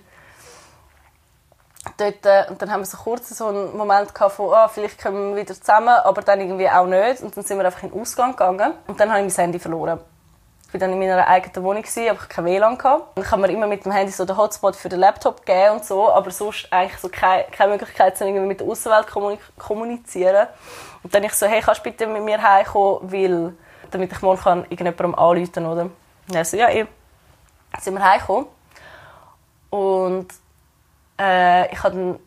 [1.98, 5.02] Dort, äh, und dann haben wir so kurz so einen Moment gehabt von, oh, vielleicht
[5.02, 7.22] kommen wir wieder zusammen, aber dann irgendwie auch nicht.
[7.22, 9.60] Und dann sind wir einfach in den Ausgang gegangen und dann habe ich mein Handy
[9.60, 10.00] verloren.
[10.68, 12.78] Ich war dann in meiner eigenen Wohnung, aber ich kein WLAN.
[12.78, 13.18] Gehabt.
[13.18, 15.86] Ich habe mir immer mit dem Handy so den Hotspot für den Laptop gegeben und
[15.86, 20.48] so, aber sonst eigentlich so keine, keine Möglichkeit, irgendwie mit der Außenwelt zu kommunizieren.
[21.04, 23.54] Und dann ich so, hey, kannst du bitte mit mir heimkommen, weil,
[23.92, 25.84] damit ich morgen kann irgendjemandem anrufen kann, oder?
[25.84, 26.88] Und er so, ja, eh.
[27.72, 28.48] Dann sind wir heimgekommen.
[29.70, 30.28] Und
[31.20, 32.20] äh, ich habe dann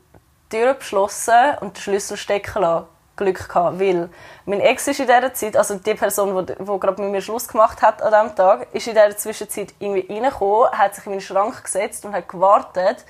[0.50, 2.86] die Tür geschlossen und den Schlüssel stecken lassen.
[3.18, 4.08] Glück gehabt, weil
[4.46, 7.82] mein Ex ist in dieser Zeit, also die Person, die, gerade mit mir Schluss gemacht
[7.82, 11.62] hat an diesem Tag, ist in dieser Zwischenzeit irgendwie reingekommen, hat sich in meinen Schrank
[11.62, 13.04] gesetzt und hat gewartet,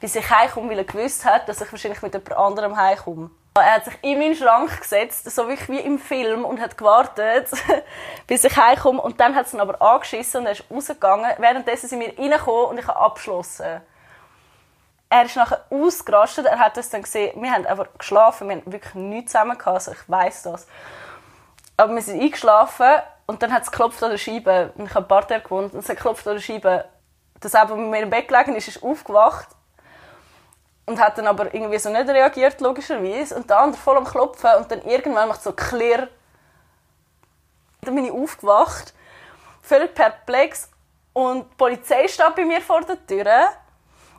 [0.00, 3.30] bis ich heimkomme, weil er gewusst hat, dass ich wahrscheinlich mit jemand anderem heimkomme.
[3.54, 7.48] Er hat sich in meinen Schrank gesetzt, so wie im Film, und hat gewartet,
[8.26, 9.00] bis ich heimkomme.
[9.00, 11.30] Und dann hat es ihn aber angeschissen und er ist rausgegangen.
[11.38, 13.82] Währenddessen sind wir reingekommen und ich habe abgeschlossen
[15.12, 16.46] er ist nachher ausgerastet.
[16.46, 17.40] Er hat es dann gesehen.
[17.40, 18.48] Wir haben einfach geschlafen.
[18.48, 19.74] Wir haben wirklich nichts zusammen gehabt.
[19.74, 20.66] Also ich weiß das.
[21.76, 24.72] Aber wir sind eingeschlafen und dann hat es geklopft an der Scheibe.
[24.76, 26.86] Und ich habe Tage gewohnt und es hat geklopft an der Scheibe.
[27.40, 29.48] Das eben, mit mir im Bett gelegen ist, ist aufgewacht
[30.86, 33.36] und hat dann aber irgendwie so nicht reagiert, logischerweise.
[33.36, 36.08] Und der andere voll am Klopfen und dann irgendwann macht so clear.
[37.82, 38.94] Dann bin ich aufgewacht
[39.62, 40.68] völlig perplex.
[41.12, 43.26] Und die Polizei steht bei mir vor der Tür,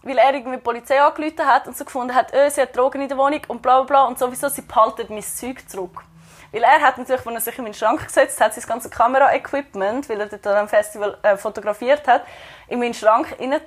[0.03, 3.01] weil er irgendwie die Polizei angerufen hat und so gefunden hat, oh, sie hat Drogen
[3.01, 6.03] in der Wohnung und bla bla bla und sowieso, sie behalten mein Zeug zurück.
[6.51, 10.07] Weil er hat natürlich, als er sich in meinen Schrank gesetzt hat, sein ganzes Kamera-Equipment,
[10.07, 12.23] weil er dort am Festival äh, fotografiert hat,
[12.67, 13.59] in meinen Schrank rein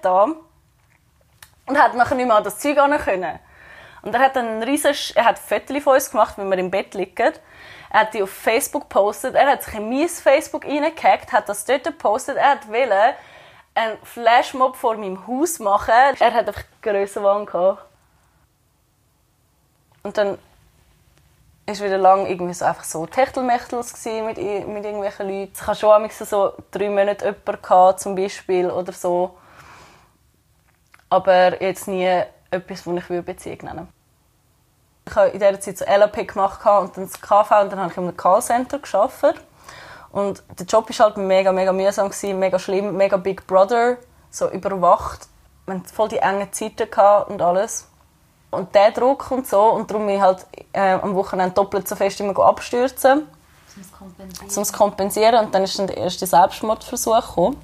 [1.67, 3.39] und hat nachher nicht mehr an das Zeug können.
[4.03, 6.71] Und er hat dann einen riesen, er hat Fotos von uns gemacht, wenn wir im
[6.71, 7.33] Bett liegen.
[7.91, 9.35] Er hat die auf Facebook gepostet.
[9.35, 12.37] Er hat sich in mein Facebook reingehackt, hat das dort gepostet.
[12.37, 13.15] Er hat wollen
[13.77, 15.93] einen Flashmob vor meinem Haus machen.
[16.19, 17.85] Er hat einfach Grössenwahn gehabt.
[20.03, 20.39] Und dann
[21.67, 25.53] war wieder lang irgendwie so einfach so Techtelmechtels mit, mit irgendwelchen Leuten.
[25.55, 29.37] Ich hatte schon so drei Monate jemanden gehabt, zum Beispiel, oder so.
[31.09, 33.89] Aber jetzt nie etwas, das ich Beziehung nennen würde.
[35.09, 37.91] Ich habe in dieser Zeit so LAP gemacht und dann das KV und dann habe
[37.93, 39.41] ich in einem Callcenter gearbeitet.
[40.17, 43.99] Und der Job war halt mega, mega mühsam, gewesen, mega schlimm, mega Big Brother,
[44.31, 45.29] so überwacht.
[45.67, 46.89] Wir hatten voll die engen Zeiten
[47.29, 47.87] und alles.
[48.51, 51.97] Und der Druck und so, und darum bin ich halt äh, am Wochenende doppelt so
[51.97, 53.27] fest immer abstürzen.
[53.77, 54.57] Um es kompensieren.
[54.57, 55.45] Um es kompensieren.
[55.45, 57.61] Und dann ist dann der erste Selbstmordversuch gekommen.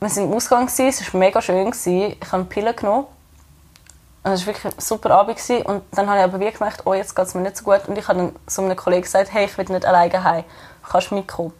[0.00, 1.72] Wir waren im Ausgang, es war mega schön.
[1.72, 3.06] Ich habe Pillen genommen
[4.24, 5.38] und es war wirklich ein super Abend.
[5.64, 7.86] Und dann habe ich aber wie gemerkt, oh, jetzt geht es mir nicht so gut.
[7.86, 10.44] Und ich habe dann zu einem Kollegen gesagt, hey, ich will nicht alleine heim.
[10.90, 11.52] Kannst du mitkommen?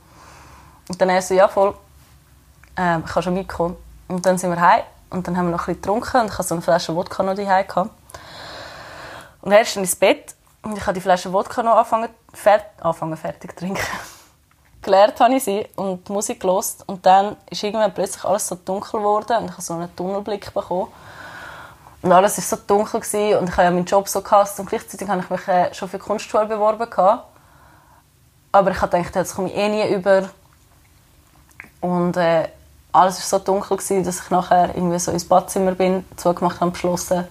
[0.89, 1.73] Und dann er so, ja, voll.
[2.77, 3.77] Ähm, kannst du mitkommen?
[4.09, 4.83] Und dann sind wir heim.
[5.11, 6.23] Und dann haben wir noch ein bisschen getrunken.
[6.23, 7.91] Und ich hatte so eine Flasche Wodka noch daheim.
[9.43, 10.35] Und er ist dann ins Bett.
[10.63, 13.87] Und ich habe die Flasche Wodka noch anfangen, fer anfangen fertig zu trinken.
[14.83, 18.57] Gelernt habe ich sie und die Musik gelost Und dann ist irgendwann plötzlich alles so
[18.57, 19.37] dunkel geworden.
[19.37, 20.89] Und ich habe so einen Tunnelblick bekommen.
[22.03, 24.71] Und alles war so dunkel gewesen, und ich habe ja meinen Job so gehasst und
[24.71, 26.89] gleichzeitig habe ich mich äh, schon für Kunstschule beworben.
[26.89, 27.30] Gehabt.
[28.53, 30.29] Aber ich dachte, das komme ich eh nie über.
[31.81, 32.49] Und äh,
[32.93, 36.73] alles war so dunkel, gewesen, dass ich nachher irgendwie so ins Badzimmer bin, zugemacht habe,
[36.73, 37.27] beschlossen.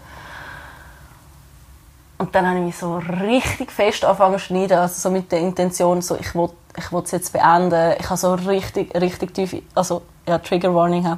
[2.18, 5.40] Und dann habe ich mich so richtig fest angefangen zu schneiden, also so mit der
[5.40, 7.96] Intention, so, ich will, ich es jetzt beenden.
[7.98, 11.18] Ich habe so richtig, richtig tief, also ja, Trigger Warning.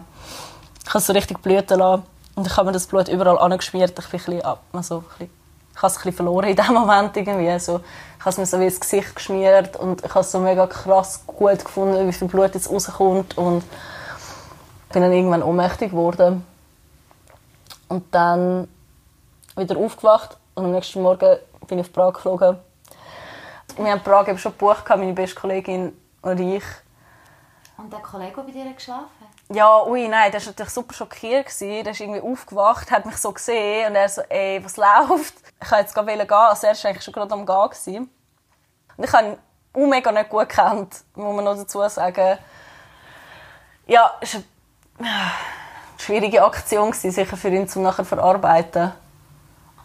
[0.83, 2.03] Ich habe so richtig blüten lassen.
[2.35, 3.97] Und ich habe mir das Blut überall angeschmiert.
[3.97, 5.40] Ich bin ein bisschen, also, ein bisschen,
[5.73, 7.49] ich habe es ein verloren in diesem Moment irgendwie.
[7.49, 7.81] Also,
[8.17, 10.67] ich habe es mir so wie ins Gesicht geschmiert und ich habe es so mega
[10.67, 13.63] krass gut gefunden, wie viel Blut jetzt rauskommt und
[14.91, 16.45] bin dann irgendwann ohnmächtig geworden.
[17.87, 18.67] Und dann
[19.55, 22.57] wieder aufgewacht und am nächsten Morgen bin ich auf Prag geflogen.
[23.77, 26.63] Wir haben Prag eben schon gebucht, meine beste Kollegin und ich.
[27.77, 31.47] Und der Kollege, der bei dir geschlafen ja, ui, nein, der war natürlich super schockiert.
[31.59, 35.35] Der ist irgendwie aufgewacht, hat mich so gesehen und er so, ey, was läuft?
[35.63, 37.69] Ich wollte jetzt gehen, also er war eigentlich schon gerade am Gehen.
[37.69, 38.09] Gewesen.
[38.97, 39.37] Und ich habe ihn
[39.73, 42.37] auch mega nicht gut gekannt, muss man noch dazu sagen.
[43.87, 44.41] Ja, es war
[44.99, 45.31] eine
[45.97, 48.91] schwierige Aktion, sicher für ihn zum nachher verarbeiten.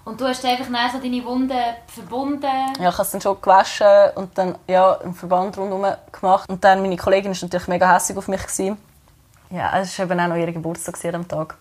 [0.05, 1.59] Und du hast einfach so deine Wunden
[1.89, 2.45] verbunden?
[2.79, 6.49] Ja, ich habe es dann schon gewaschen und dann ja, einen Verband rundherum gemacht.
[6.49, 8.41] Und dann, meine Kollegin war natürlich mega hässlich auf mich.
[8.41, 8.79] Gewesen.
[9.51, 11.57] Ja, es war eben auch noch ihr Geburtstag am Tag.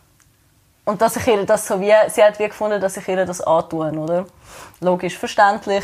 [0.85, 3.41] Und dass ich ihr das so wie, sie hat wie gefunden, dass ich ihr das
[3.41, 4.25] antue, oder?
[4.79, 5.83] Logisch, verständlich.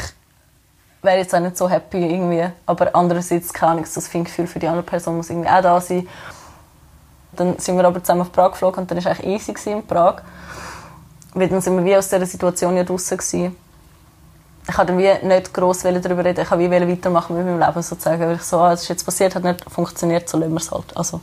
[1.02, 2.47] Wäre jetzt auch nicht so happy irgendwie.
[2.68, 6.08] Aber andererseits kann ich das Gefühl für die andere Person muss irgendwie auch da sein.
[7.32, 9.88] Dann sind wir aber zusammen auf Prag geflogen und dann war es eigentlich easy in
[9.88, 10.22] Prag.
[11.34, 13.56] Weil dann sind wir wie aus dieser Situation ja draussen gewesen.
[14.70, 16.41] Ich wollte wie nicht gross darüber reden.
[16.41, 18.22] Ich wollte wie weitermachen mit meinem Leben sozusagen.
[18.22, 20.95] Weil ich so, ah, ist jetzt passiert, hat nicht funktioniert, so lassen wir es halt.
[20.95, 21.22] Also,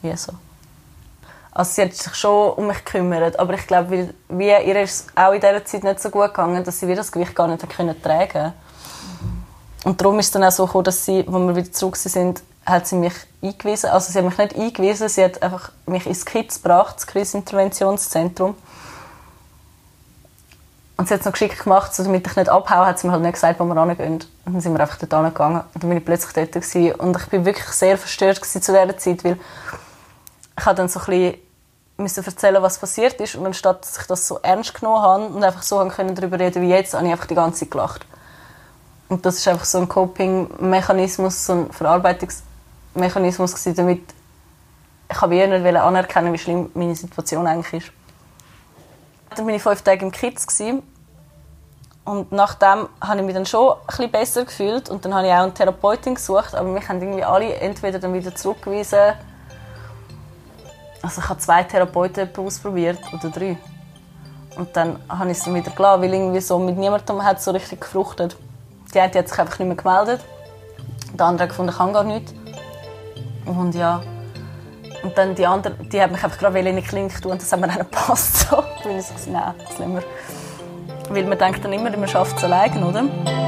[0.00, 0.32] wie so.
[1.58, 5.06] Also sie hat sich schon um mich gekümmert, aber ich glaube, wie, ihr ist es
[5.16, 8.00] auch in dieser Zeit nicht so gut gegangen, dass sie das Gewicht gar nicht können
[8.00, 8.52] tragen
[9.82, 12.44] Und darum ist es dann auch so gekommen, dass sie, als wir wieder zurück sind,
[12.64, 13.90] hat sie mich eingewiesen.
[13.90, 18.54] Also sie hat mich nicht eingewiesen, sie hat einfach mich ins KITS gebracht, das Kriseninterventionszentrum.
[20.96, 23.14] Und sie hat es noch geschickt gemacht, so, damit ich nicht abhaue, hat sie mir
[23.14, 24.12] halt nicht gesagt, wo wir hingehen.
[24.12, 25.62] Und dann sind wir einfach dort hingegangen.
[25.74, 26.52] Und dann bin ich plötzlich dort.
[26.52, 26.92] Gewesen.
[26.92, 29.40] Und ich bin wirklich sehr verstört zu dieser Zeit, weil
[30.56, 31.47] ich habe dann so ein bisschen
[32.26, 33.34] erzählen, was passiert ist.
[33.34, 36.62] Und anstatt dass ich das so ernst genommen habe und einfach so können darüber reden
[36.62, 38.06] wie jetzt, habe ich einfach die ganze Zeit gelacht.
[39.08, 44.02] Und das ist einfach so ein Coping-Mechanismus, so ein Verarbeitungsmechanismus gewesen, damit
[45.10, 47.92] ich habe nicht anerkennen, wie schlimm meine Situation eigentlich ist.
[49.34, 50.82] Dann war ich fünf Tage im gewesen.
[52.04, 55.32] und nachdem habe ich mich dann schon ein bisschen besser gefühlt und dann habe ich
[55.32, 59.14] auch eine Therapeutin gesucht, aber mich haben irgendwie alle entweder dann wieder zurückgewiesen
[61.02, 63.56] also ich habe zwei Therapeuten ausprobiert, oder drei.
[64.56, 67.80] Und dann habe ich es wieder gelassen, weil irgendwie so mit niemandem hat so richtig
[67.80, 68.36] gefruchtet.
[68.92, 70.24] Die eine hat sich einfach nicht mehr gemeldet.
[71.14, 72.34] Der andere hat gefunden, ich kann gar nichts.
[73.46, 74.02] Und ja,
[75.02, 77.52] und dann die andere, die hat mich einfach gerade in die Klinik tun und das
[77.52, 78.48] hat mir dann gepasst.
[78.50, 78.62] So.
[78.82, 80.02] Bin ich so, nein, das lassen wir.
[81.10, 83.47] Weil man denkt dann immer, man schafft es alleine, oder?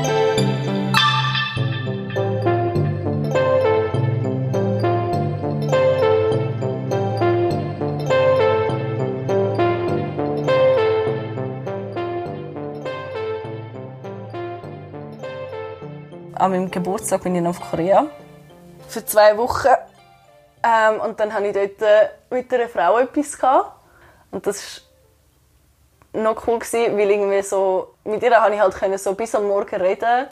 [16.40, 18.06] An meinem Geburtstag bin ich auf Korea.
[18.88, 19.68] Für zwei Wochen.
[20.62, 23.38] Ähm, und dann hatte ich dort äh, mit einer Frau etwas.
[23.38, 23.72] Gehabt.
[24.30, 24.80] Und das
[26.14, 29.34] war noch cool, gewesen, weil irgendwie so, mit ihr konnte ich halt können so bis
[29.34, 30.28] am Morgen reden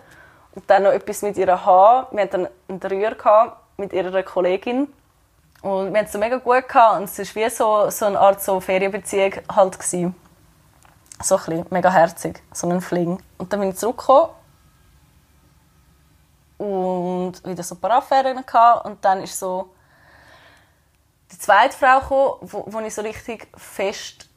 [0.55, 2.07] und dann noch etwas mit ihr haben.
[2.17, 4.89] Wir hatten einen Dreier mit ihrer Kollegin.
[5.61, 7.01] Und wir hatten es mega gut gehabt.
[7.01, 9.75] Und es war wie so, so eine Art so Ferienbeziehung halt.
[9.83, 10.15] So ein
[11.21, 13.19] bisschen, mega herzig, so ein Fling.
[13.37, 14.38] Und dann bin ich zurückgekommen
[16.59, 18.85] und wieder so ein paar Affären gehabt.
[18.85, 19.75] Und dann ist so
[21.33, 24.29] die zweite Frau gekommen, wo, wo ich so richtig fest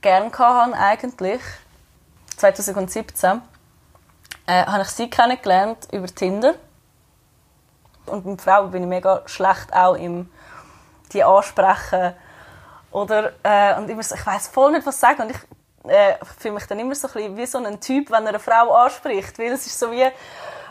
[0.00, 1.40] gern hatte, eigentlich.
[2.36, 3.42] 2017
[4.46, 6.54] äh, habe ich sie kennengelernt über Tinder.
[8.06, 10.30] Und mit Frauen bin ich mega schlecht auch im
[11.12, 12.14] die ansprechen
[12.90, 16.54] oder äh, und immer so, ich weiß voll nicht was sagen und ich äh, fühle
[16.54, 19.38] mich dann immer so ein bisschen wie so ein Typ, wenn er eine Frau anspricht,
[19.38, 20.06] weil es ist so wie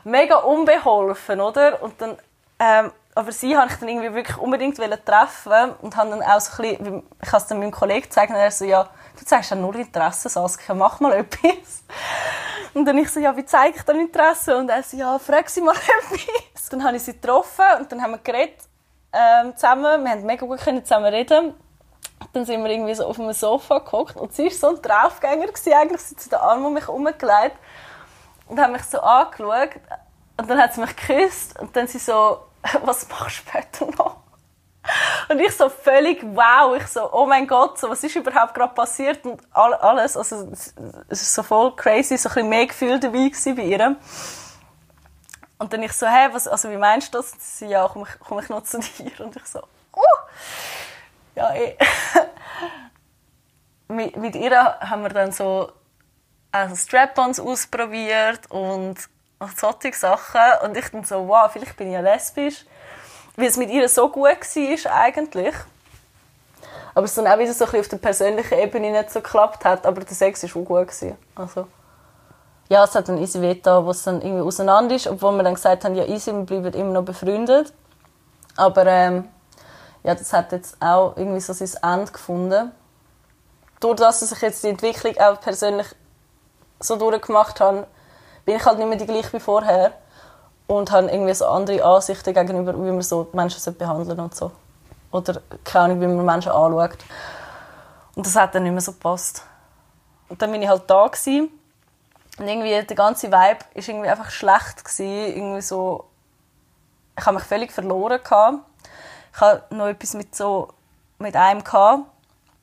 [0.04, 1.82] mega unbeholfen, oder?
[1.82, 2.18] Und dann,
[2.60, 6.64] ähm, aber sie habe ich dann irgendwie wirklich unbedingt treffen und habe dann auch so
[6.64, 9.52] ein bisschen, ich habe es dann meinem Kollegen gezeigt und er so, ja, du zeigst
[9.52, 11.84] ja nur Interesse, Saskia, mach mal etwas.
[12.74, 14.58] Und dann ich so, ja, wie zeige ich dann Interesse?
[14.58, 15.76] Und er so, ja, frag sie mal
[16.12, 16.70] etwas.
[16.70, 18.58] Dann habe ich sie getroffen und dann haben wir geredet
[19.14, 20.04] ähm, zusammen.
[20.04, 21.54] Wir haben mega gut zusammen reden.
[22.32, 25.48] Dann sind wir irgendwie so auf einem Sofa geguckt und sie war so ein Draufgänger
[25.48, 26.02] gewesen, eigentlich.
[26.02, 27.58] Sie hat den Arm um mich herumgelegt
[28.54, 29.72] und hat mich so angeschaut.
[30.38, 32.44] Und dann hat sie mich geküsst und dann sie so,
[32.84, 34.18] was machst du später noch?
[35.30, 38.74] Und ich so völlig wow, ich so, oh mein Gott, so, was ist überhaupt gerade
[38.74, 40.74] passiert und alles, also es
[41.22, 43.96] ist so voll crazy, so ein bisschen mehr Gefühl dabei bei ihr.
[45.58, 47.32] Und dann ich so, was, also wie meinst du das?
[47.32, 49.20] Und sie ja, komm ich, komm ich noch zu dir?
[49.22, 49.62] Und ich so,
[49.94, 50.02] oh,
[51.36, 51.78] ja, eh.
[53.88, 55.72] mit, mit ihr haben wir dann so
[56.54, 58.96] also Strap-ons ausprobiert und
[59.58, 60.40] solche Sachen.
[60.64, 62.66] Und ich dann so, wow, vielleicht bin ich ja lesbisch.
[63.36, 65.56] Weil es mit ihr so gut war eigentlich.
[66.94, 69.86] Aber es dann auch wieder so auf der persönlichen Ebene nicht so geklappt hat.
[69.88, 70.88] Aber der Sex war auch gut.
[71.34, 71.68] Also,
[72.70, 75.08] ja, es hat dann easy wehgetan, wo es dann irgendwie auseinander ist.
[75.08, 77.74] Obwohl wir dann gesagt haben, ja easy, wir bleiben immer noch befreundet.
[78.56, 79.28] Aber ähm,
[80.04, 82.72] ja, das hat jetzt auch irgendwie so sein Ende gefunden.
[83.80, 85.88] Durch das, dass ich jetzt die Entwicklung auch persönlich
[86.84, 87.88] so durchgemacht habe,
[88.46, 89.94] bin ich halt nicht mehr die gleiche wie vorher
[90.68, 94.52] und habe irgendwie so andere Ansichten gegenüber, wie man so Menschen behandeln und so.
[95.12, 96.98] Oder keine Ahnung, wie man Menschen anschaut.
[98.16, 99.44] Und das hat dann nicht mehr so gepasst.
[100.30, 101.50] Und dann bin ich halt da gewesen.
[102.40, 105.38] und irgendwie der ganze Vibe ist irgendwie einfach schlecht gewesen.
[105.38, 106.06] irgendwie so
[107.18, 108.58] ich habe mich völlig verloren gehabt.
[109.34, 110.70] Ich hatte noch etwas mit so
[111.20, 111.64] mit einem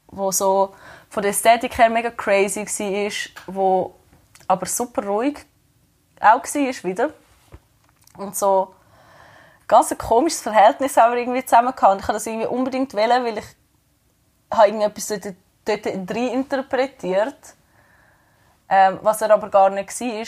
[0.09, 0.75] wo so
[1.09, 3.95] von der Ästhetik her mega crazy war, wo
[4.51, 5.47] aber super ruhig
[6.21, 7.11] auch war wieder.
[8.17, 8.75] Und so
[9.67, 11.93] ganz ein komisches Verhältnis haben wir irgendwie zusammen gehabt.
[11.93, 13.45] Und ich habe das irgendwie unbedingt wählen, weil ich
[14.53, 15.35] habe irgendetwas dort,
[15.65, 17.55] dort drin interpretiert,
[18.69, 20.27] ähm, was er aber gar nicht war,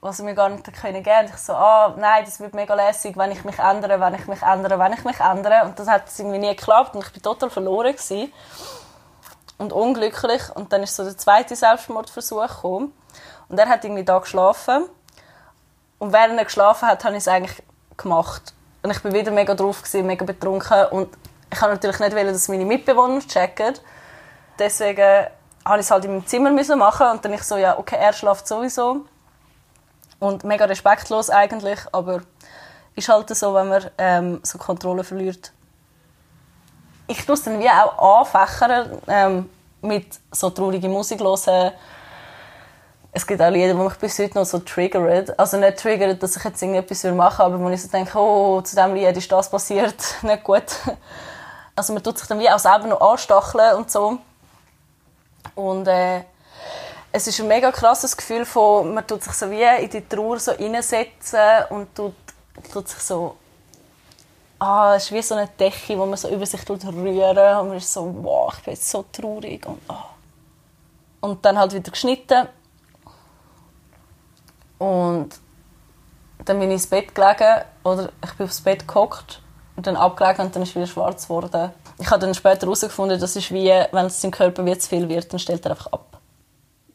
[0.00, 1.20] was er mir gar nicht können geben.
[1.22, 4.26] Und ich so, ah, nein, das wird mega lässig, wenn ich mich ändere, wenn ich
[4.28, 5.64] mich ändere, wenn ich mich ändere.
[5.64, 8.32] Und das hat irgendwie nie geklappt und ich bin total verloren gewesen.
[9.58, 10.42] und unglücklich.
[10.54, 12.92] Und dann ist so der zweite Selbstmordversuch gekommen.
[13.48, 14.84] Und er hat irgendwie da geschlafen.
[15.98, 17.62] Und während er geschlafen hat, habe ich es eigentlich
[17.96, 18.54] gemacht.
[18.82, 20.86] Und ich bin wieder mega drauf, gewesen, mega betrunken.
[20.86, 21.08] Und
[21.52, 23.74] ich habe natürlich nicht wollen, dass meine Mitbewohner checken.
[24.58, 25.26] Deswegen
[25.64, 28.12] habe ich es halt in meinem Zimmer machen und dann ich so, ja, okay, er
[28.12, 29.04] schlaft sowieso.
[30.18, 32.22] Und mega respektlos eigentlich, aber
[32.96, 35.52] ist halt so, wenn man ähm, so Kontrolle verliert.
[37.06, 41.72] Ich tue es dann wie auch anfächern, ähm, mit so trauriger Musik hören,
[43.18, 45.26] es gibt auch Lieder, die mich bis heute noch so triggern.
[45.36, 48.60] Also nicht triggern, dass ich jetzt irgendetwas machen will, aber wenn ich so denke, oh,
[48.60, 50.64] zu diesem Lied ist das passiert, nicht gut.
[51.74, 54.18] Also man tut sich dann wie auch selber noch anstacheln und so.
[55.56, 56.22] Und äh,
[57.10, 60.38] es ist ein mega krasses Gefühl von, man tut sich so wie in die Trauer
[60.38, 62.14] so reinsetzen und tut,
[62.72, 63.36] tut sich so
[64.60, 67.76] ah, es ist wie so eine Decke, wo man so über sich rühren und man
[67.76, 70.10] ist so, wow, ich bin jetzt so traurig und ah.
[71.20, 72.48] Und dann halt wieder geschnitten
[74.78, 75.30] und
[76.44, 79.42] dann bin ich ins Bett gelegen oder ich bin aufs Bett gehockt
[79.82, 81.70] dann abgelegen und dann ist wieder schwarz geworden.
[81.98, 85.08] Ich habe dann später herausgefunden, das ist wie, wenn es im Körper wie zu viel
[85.08, 86.18] wird, dann stellt er einfach ab.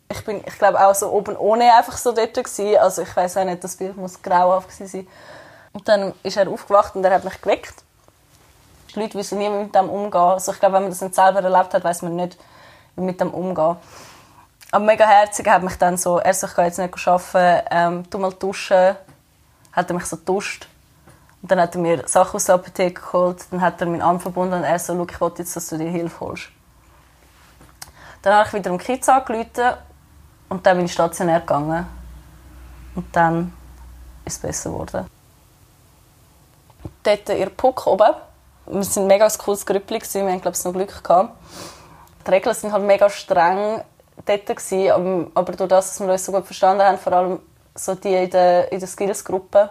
[0.09, 2.77] Ich bin, ich glaube, auch so oben ohne einfach so dort gewesen.
[2.77, 5.07] Also ich weiß auch nicht, das Bild muss grauhaft sein.
[5.71, 7.73] Und dann ist er aufgewacht und er hat mich geweckt.
[8.93, 10.21] Die Leute wissen nie, wie mit dem umgehen.
[10.21, 12.37] Also ich glaube, wenn man das nicht selber erlebt hat, weiß man nicht,
[12.95, 13.77] wie mit dem umgehen.
[14.73, 18.09] Aber mega herzig hat mich dann so, er sagt, ich kann jetzt nicht arbeiten, ähm,
[18.09, 18.95] du mal duschen.
[19.71, 20.67] Hat er mich so duscht.
[21.39, 24.19] Und dann hat er mir Sachen aus der Apotheke geholt, dann hat er meinen Arm
[24.19, 26.47] verbunden und er so, ich will jetzt, dass du dir Hilfe holst.
[28.23, 29.77] Dann habe ich wieder um Kids angerufen
[30.49, 31.85] und dann bin ich stationär gegangen.
[32.95, 33.53] Und dann
[34.25, 35.05] ist es besser geworden.
[37.03, 38.15] Dort ihr Puck oben.
[38.65, 41.29] Wir waren mega ein cooles Grüppli, wir haben glaube ich noch Glück gehabt.
[42.25, 43.83] Die Regeln sind halt mega streng
[44.25, 47.39] dort gewesen, aber durch das, dass wir uns so gut verstanden haben, vor allem
[47.75, 49.69] so die in der, in der Skills-Gruppe,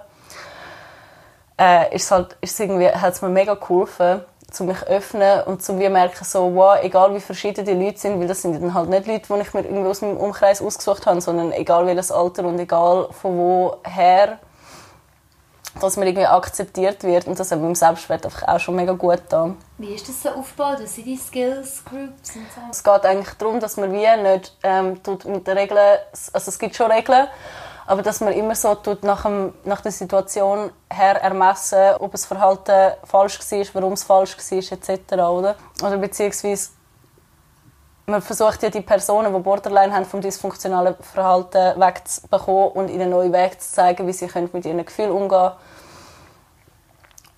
[1.57, 6.76] äh, halt, hat es mir mega geholfen, zu mich öffnen und zu merken, so, wow,
[6.82, 9.55] egal wie verschieden die Leute sind, weil das sind dann halt nicht Leute, die ich
[9.55, 14.38] mir irgendwie aus meinem Umkreis ausgesucht habe, sondern egal welches Alter und egal von woher,
[15.80, 19.22] dass man irgendwie akzeptiert wird und das hat meinem Selbstwert einfach auch schon mega gut
[19.28, 19.54] da.
[19.78, 20.78] Wie ist das so aufgebaut?
[20.82, 22.60] Was sind die Skills Groups und so?
[22.70, 25.98] Es geht eigentlich darum, dass man wie nicht ähm, mit den Regeln,
[26.32, 27.26] also es gibt schon Regeln,
[27.86, 32.26] aber dass man immer so tut, nach, dem, nach der Situation her ermessen, ob das
[32.26, 35.12] Verhalten falsch war, warum es falsch war, etc.
[35.12, 36.70] Oder, oder beziehungsweise
[38.07, 43.32] man versucht ja die Personen, die Borderline haben, vom dysfunktionalen Verhalten wegzubekommen und ihnen neue
[43.32, 45.53] Wege zu zeigen, wie sie mit ihren Gefühlen umgehen können.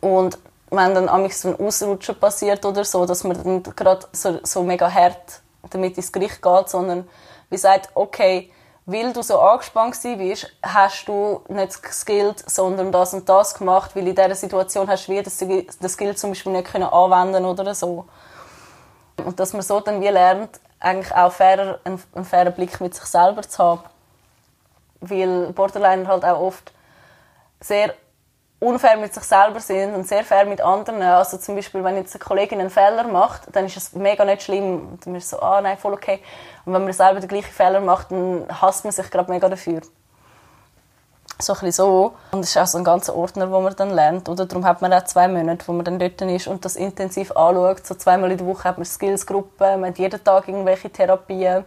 [0.01, 0.39] Und
[0.71, 4.63] wenn dann amigs so ein Ausrutschen passiert oder so, dass man dann gerade so, so
[4.63, 5.41] mega hart
[5.71, 7.09] damit ins Gericht geht, sondern
[7.51, 8.51] wie sagt, okay,
[8.87, 14.07] weil du so angespannt bist, hast du nicht geskillt, sondern das und das gemacht, weil
[14.07, 15.43] in dieser Situation hast du wie das,
[15.81, 18.05] das Skill zum Beispiel nicht können anwenden oder so.
[19.17, 22.95] Und dass man so dann wie lernt, eigentlich auch fairer, einen, einen fairen Blick mit
[22.95, 23.83] sich selber zu haben.
[25.01, 26.73] Weil Borderliner halt auch oft
[27.61, 27.95] sehr
[28.61, 31.03] unfair mit sich selber sind und sehr fair mit anderen.
[31.03, 34.43] Also zum Beispiel, wenn jetzt eine Kollegin einen Fehler macht, dann ist es mega nicht
[34.43, 34.89] schlimm.
[34.89, 36.21] Und dann ist so, ah nein, voll okay.
[36.65, 39.83] Und wenn man selber den gleichen Fehler macht, dann hasst man sich gerade mega dafür.
[41.41, 42.15] So ein so.
[42.31, 44.29] Und es ist auch so ein ganzer Ordner, wo man dann lernt.
[44.29, 47.33] Oder darum hat man auch zwei Monate, wo man dann dort ist und das intensiv
[47.33, 47.87] anschaut.
[47.87, 51.65] So zweimal in der Woche hat man Skillsgruppen, man hat jeden Tag irgendwelche Therapien.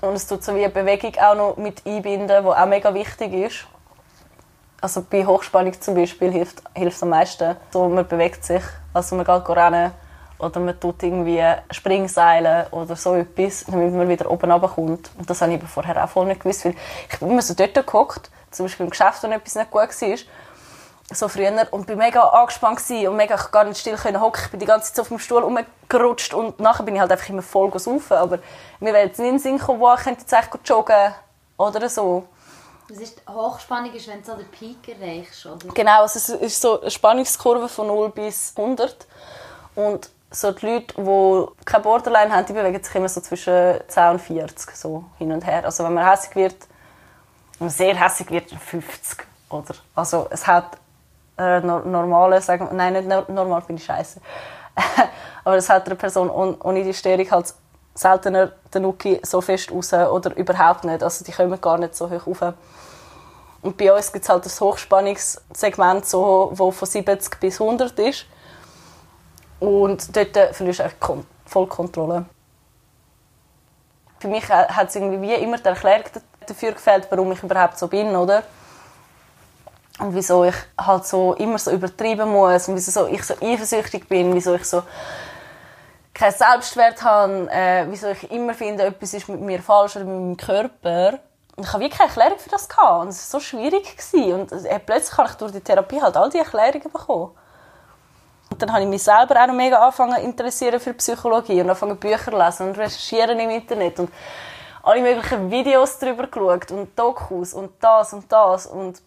[0.00, 3.32] Und es tut so wie eine Bewegung auch noch mit einbinden, die auch mega wichtig
[3.32, 3.66] ist
[4.84, 7.56] also bei Hochspannung zum Beispiel hilft, hilft am meisten.
[7.72, 8.62] So, man bewegt sich,
[8.92, 9.92] also man geht rennen
[10.38, 15.10] oder man tut irgendwie Springseilen oder so etwas, damit man wieder oben runterkommt.
[15.18, 16.74] Und das habe ich vorher auch voll nicht gewusst, weil
[17.10, 20.18] ich bin immer so dort geguckt, zum Beispiel im Geschäft, wenn etwas nicht gut war,
[21.12, 24.42] so früher, und bin mega angespannt und mega gar nicht still können hocken.
[24.44, 27.28] Ich bin die ganze Zeit auf dem Stuhl rumgerutscht und nachher bin ich halt einfach
[27.28, 28.16] immer voll saufen.
[28.16, 28.38] Aber
[28.80, 31.14] mir wäre jetzt nicht in den Sinn gekommen, wo ich könnte jetzt eigentlich joggen
[31.58, 32.24] oder so.
[32.88, 35.68] Das ist Hochspannung ist, wenn du so den Peak erreichst, oder?
[35.72, 39.06] Genau, also es ist so eine Spannungskurve von 0 bis 100
[39.74, 44.10] und so die Leute, die keine Borderline haben, die bewegen sich immer so zwischen 10
[44.10, 45.64] und 40 so hin und her.
[45.64, 46.56] Also wenn man hässig wird,
[47.58, 50.78] wenn man sehr hässig wird, 50 oder also es hat
[51.38, 54.20] äh, normale, sagen nein nicht normal finde ich scheiße,
[55.44, 57.54] aber es hat eine Person ohne die Störung halt
[57.94, 61.02] seltener den Nuki so fest raus oder überhaupt nicht.
[61.02, 62.54] Also die kommen gar nicht so hoch rauf.
[63.62, 68.26] Und bei uns gibt es halt das Hochspannungssegment, so, von 70 bis 100 ist.
[69.64, 72.26] Und dort verlierst du eigentlich voll Kontrolle.
[74.18, 76.04] Für mich hat es irgendwie wie immer die Erklärung
[76.46, 78.42] dafür gefällt, warum ich überhaupt so bin, oder?
[80.00, 84.34] Und wieso ich halt so immer so übertreiben muss und wieso ich so eifersüchtig bin,
[84.34, 84.82] wieso ich so
[86.12, 90.14] keinen Selbstwert habe, äh, wieso ich immer finde, etwas ist mit mir falsch oder mit
[90.14, 91.20] meinem Körper.
[91.56, 93.02] Und ich habe wirklich keine Erklärung für das gehabt.
[93.02, 93.96] Und es war so schwierig.
[93.96, 94.40] Gewesen.
[94.40, 97.30] Und äh, plötzlich habe ich durch die Therapie halt all die Erklärungen bekommen.
[98.54, 101.96] Und dann habe ich mich selber auch noch mega angefangen interessieren für Psychologie und angefangen
[101.96, 104.12] Bücher zu lesen und recherchieren im Internet und
[104.84, 109.02] alle möglichen Videos darüber geschaut und Dokus und das und das und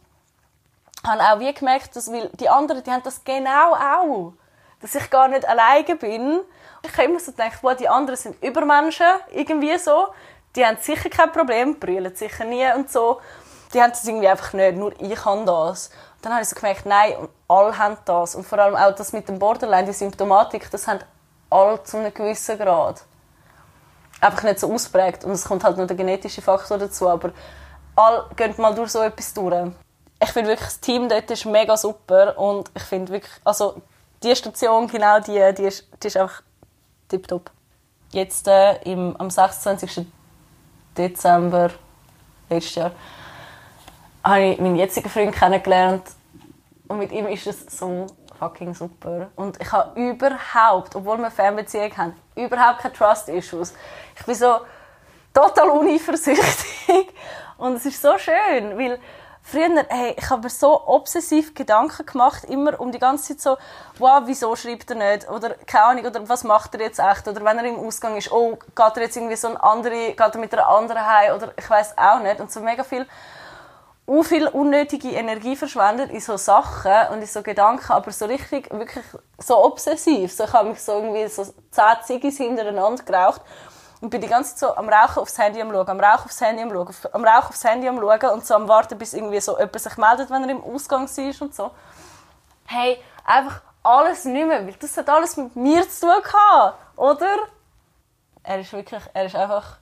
[1.05, 4.33] habe auch wie gemerkt, dass weil die anderen, die haben das genau auch,
[4.81, 6.41] dass ich gar nicht alleine bin
[6.83, 10.07] ich habe immer so gedacht, wow, die anderen sind Übermenschen, irgendwie so.
[10.55, 13.21] Die haben sicher kein Problem, brüllen sicher nie und so.
[13.73, 15.89] Die haben das irgendwie einfach nicht, nur ich habe das.
[16.21, 17.13] Dann habe ich so gemerkt, nein,
[17.47, 18.35] alle haben das.
[18.35, 20.99] Und vor allem auch das mit dem Borderline, die Symptomatik, das haben
[21.49, 23.03] alle zu einem gewissen Grad.
[24.19, 25.23] Einfach nicht so ausprägt.
[25.23, 27.07] Und es kommt halt nur der genetische Faktor dazu.
[27.07, 27.31] Aber
[27.95, 29.71] alle gehen mal durch so etwas durch.
[30.19, 33.81] ich finde wirklich, das Team dort ist mega super und ich finde wirklich, also
[34.23, 36.41] die Station, genau die, die ist, die ist einfach
[37.07, 37.51] tipptopp.
[38.11, 40.07] Jetzt äh, im, am 26.
[40.97, 41.69] Dezember
[42.49, 42.91] letztes Jahr
[44.27, 46.03] habe ich meinen jetzigen Freund kennengelernt
[46.87, 48.07] und mit ihm ist es so
[48.39, 49.29] fucking super.
[49.35, 53.73] Und ich habe überhaupt, obwohl wir Fernbeziehung haben, überhaupt keine Trust-Issues.
[54.17, 54.59] Ich bin so
[55.33, 57.13] total uneifersüchtig
[57.57, 58.99] und es ist so schön, weil
[59.41, 63.57] früher, hey, ich habe mir so obsessiv Gedanken gemacht, immer um die ganze Zeit so,
[63.97, 65.29] wow, wieso schreibt er nicht?
[65.29, 67.27] Oder keine Ahnung, oder was macht er jetzt echt?
[67.27, 70.19] Oder wenn er im Ausgang ist, oh, geht er jetzt irgendwie so ein andere, geht
[70.19, 71.35] er mit einer anderen heim?
[71.35, 72.39] Oder ich weiß auch nicht.
[72.39, 73.07] Und so mega viel,
[74.07, 78.71] u viel unnötige Energie verschwendet in so Sachen und in so Gedanken, aber so richtig,
[78.71, 79.03] wirklich
[79.37, 80.31] so obsessiv.
[80.31, 83.41] So, ich habe mich so irgendwie so zehn Ziggis hintereinander geraucht
[83.99, 86.39] und bin die ganze Zeit so am Rauchen aufs Handy am Schauen, am Rauchen aufs
[86.39, 89.41] Handy am Schauen, am Rauchen aufs Handy am Schauen und so am Warten, bis irgendwie
[89.41, 91.71] so jemand sich meldet, wenn er im Ausgang ist und so.
[92.65, 97.35] Hey, einfach alles nicht mehr, weil das hat alles mit mir zu tun gehabt, oder?
[98.43, 99.79] Er ist wirklich, er ist einfach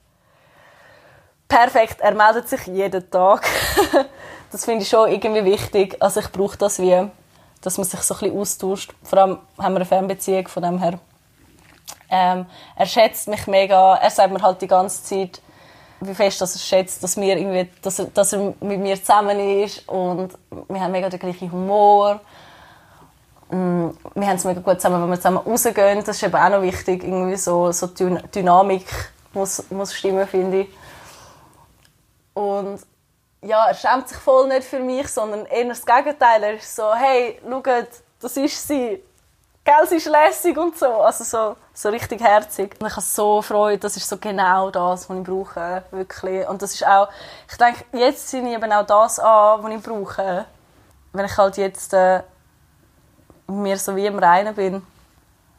[1.48, 3.46] perfekt, er meldet sich jeden Tag.
[4.52, 5.96] das finde ich schon irgendwie wichtig.
[6.00, 7.08] Also ich brauche das wie,
[7.60, 8.94] dass man sich so ein bisschen austauscht.
[9.02, 10.98] Vor allem haben wir eine Fernbeziehung von dem her
[12.10, 13.96] ähm, er schätzt mich mega.
[13.96, 15.40] Er sagt mir halt die ganze Zeit,
[16.00, 19.38] wie fest dass er schätzt, dass, wir irgendwie, dass, er, dass er mit mir zusammen
[19.62, 19.88] ist.
[19.88, 20.32] Und
[20.68, 22.20] wir haben mega den gleichen Humor.
[23.50, 26.04] Mm, wir haben es mega gut zusammen, wenn wir zusammen rausgehen.
[26.04, 27.02] Das ist eben auch noch wichtig.
[27.02, 28.86] Irgendwie so, so Dynamik
[29.32, 30.68] muss, muss stimmen, finde ich.
[32.36, 32.80] Und
[33.42, 36.42] ja, er schämt sich voll nicht für mich, sondern eher das Gegenteil.
[36.42, 37.88] Er ist so, hey, schaut,
[38.20, 39.02] das ist sie
[39.66, 40.86] gell, sie ist lässig und so.
[40.86, 42.76] Also so, so richtig herzig.
[42.80, 46.48] Und ich habe so Freude, das ist so genau das, was ich brauche, wirklich.
[46.48, 47.08] Und das ist auch,
[47.50, 50.46] ich denke, jetzt sind ich eben auch das an, was ich brauche.
[51.12, 52.22] Wenn ich halt jetzt äh,
[53.48, 54.86] mir so wie im Reinen bin.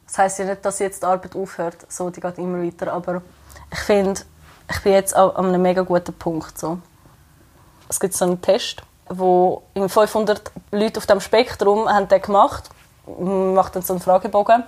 [0.05, 3.21] Das heisst ja nicht, dass jetzt die Arbeit aufhört, so, die geht immer weiter, aber
[3.69, 4.21] ich finde,
[4.69, 6.79] ich bin jetzt an einem mega guten Punkt, so.
[7.89, 12.69] Es gibt so einen Test, wo 500 Leute auf dem Spektrum haben den gemacht
[13.07, 14.63] macht dann so einen Fragebogen.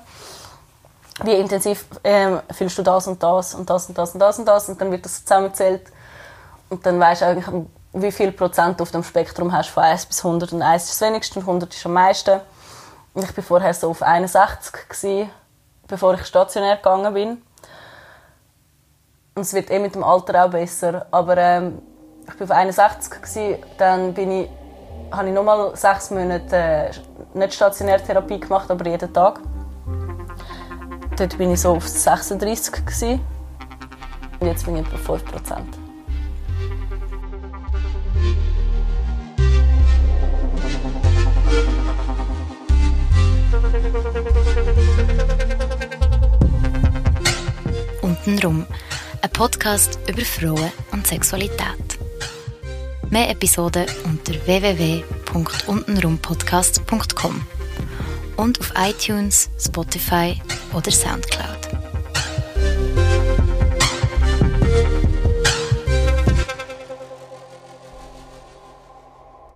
[1.24, 4.45] Wie intensiv ähm, fühlst du das und das und das und das und das und
[4.45, 5.91] das und dann wird das zusammengezählt
[6.70, 10.24] und dann weißt du eigentlich, wie viel Prozent auf dem Spektrum hast von 1 bis
[10.24, 12.39] 100 und 1 ist das wenigste und 100 ist am meisten.
[13.16, 15.30] Ich war vorher so auf 61 gewesen,
[15.88, 17.41] bevor ich stationär gegangen bin.
[19.40, 21.82] Und es wird eh mit dem Alter auch besser, aber ähm,
[22.28, 24.50] ich war auf 61 gewesen, dann bin ich
[25.12, 26.92] habe ich nochmal sechs Monate äh,
[27.34, 29.40] nicht stationär Therapie gemacht, aber jeden Tag.
[31.16, 33.22] Dort bin ich so auf 36 gewesen.
[34.42, 35.78] und jetzt bin ich etwa 5 Prozent.
[48.02, 48.66] Untenrum,
[49.22, 51.98] ein Podcast über Frauen und Sexualität.
[53.10, 57.42] Mehr Episoden unter www.untenrumpodcast.com
[58.38, 60.40] und auf iTunes, Spotify
[60.74, 61.89] oder Soundcloud.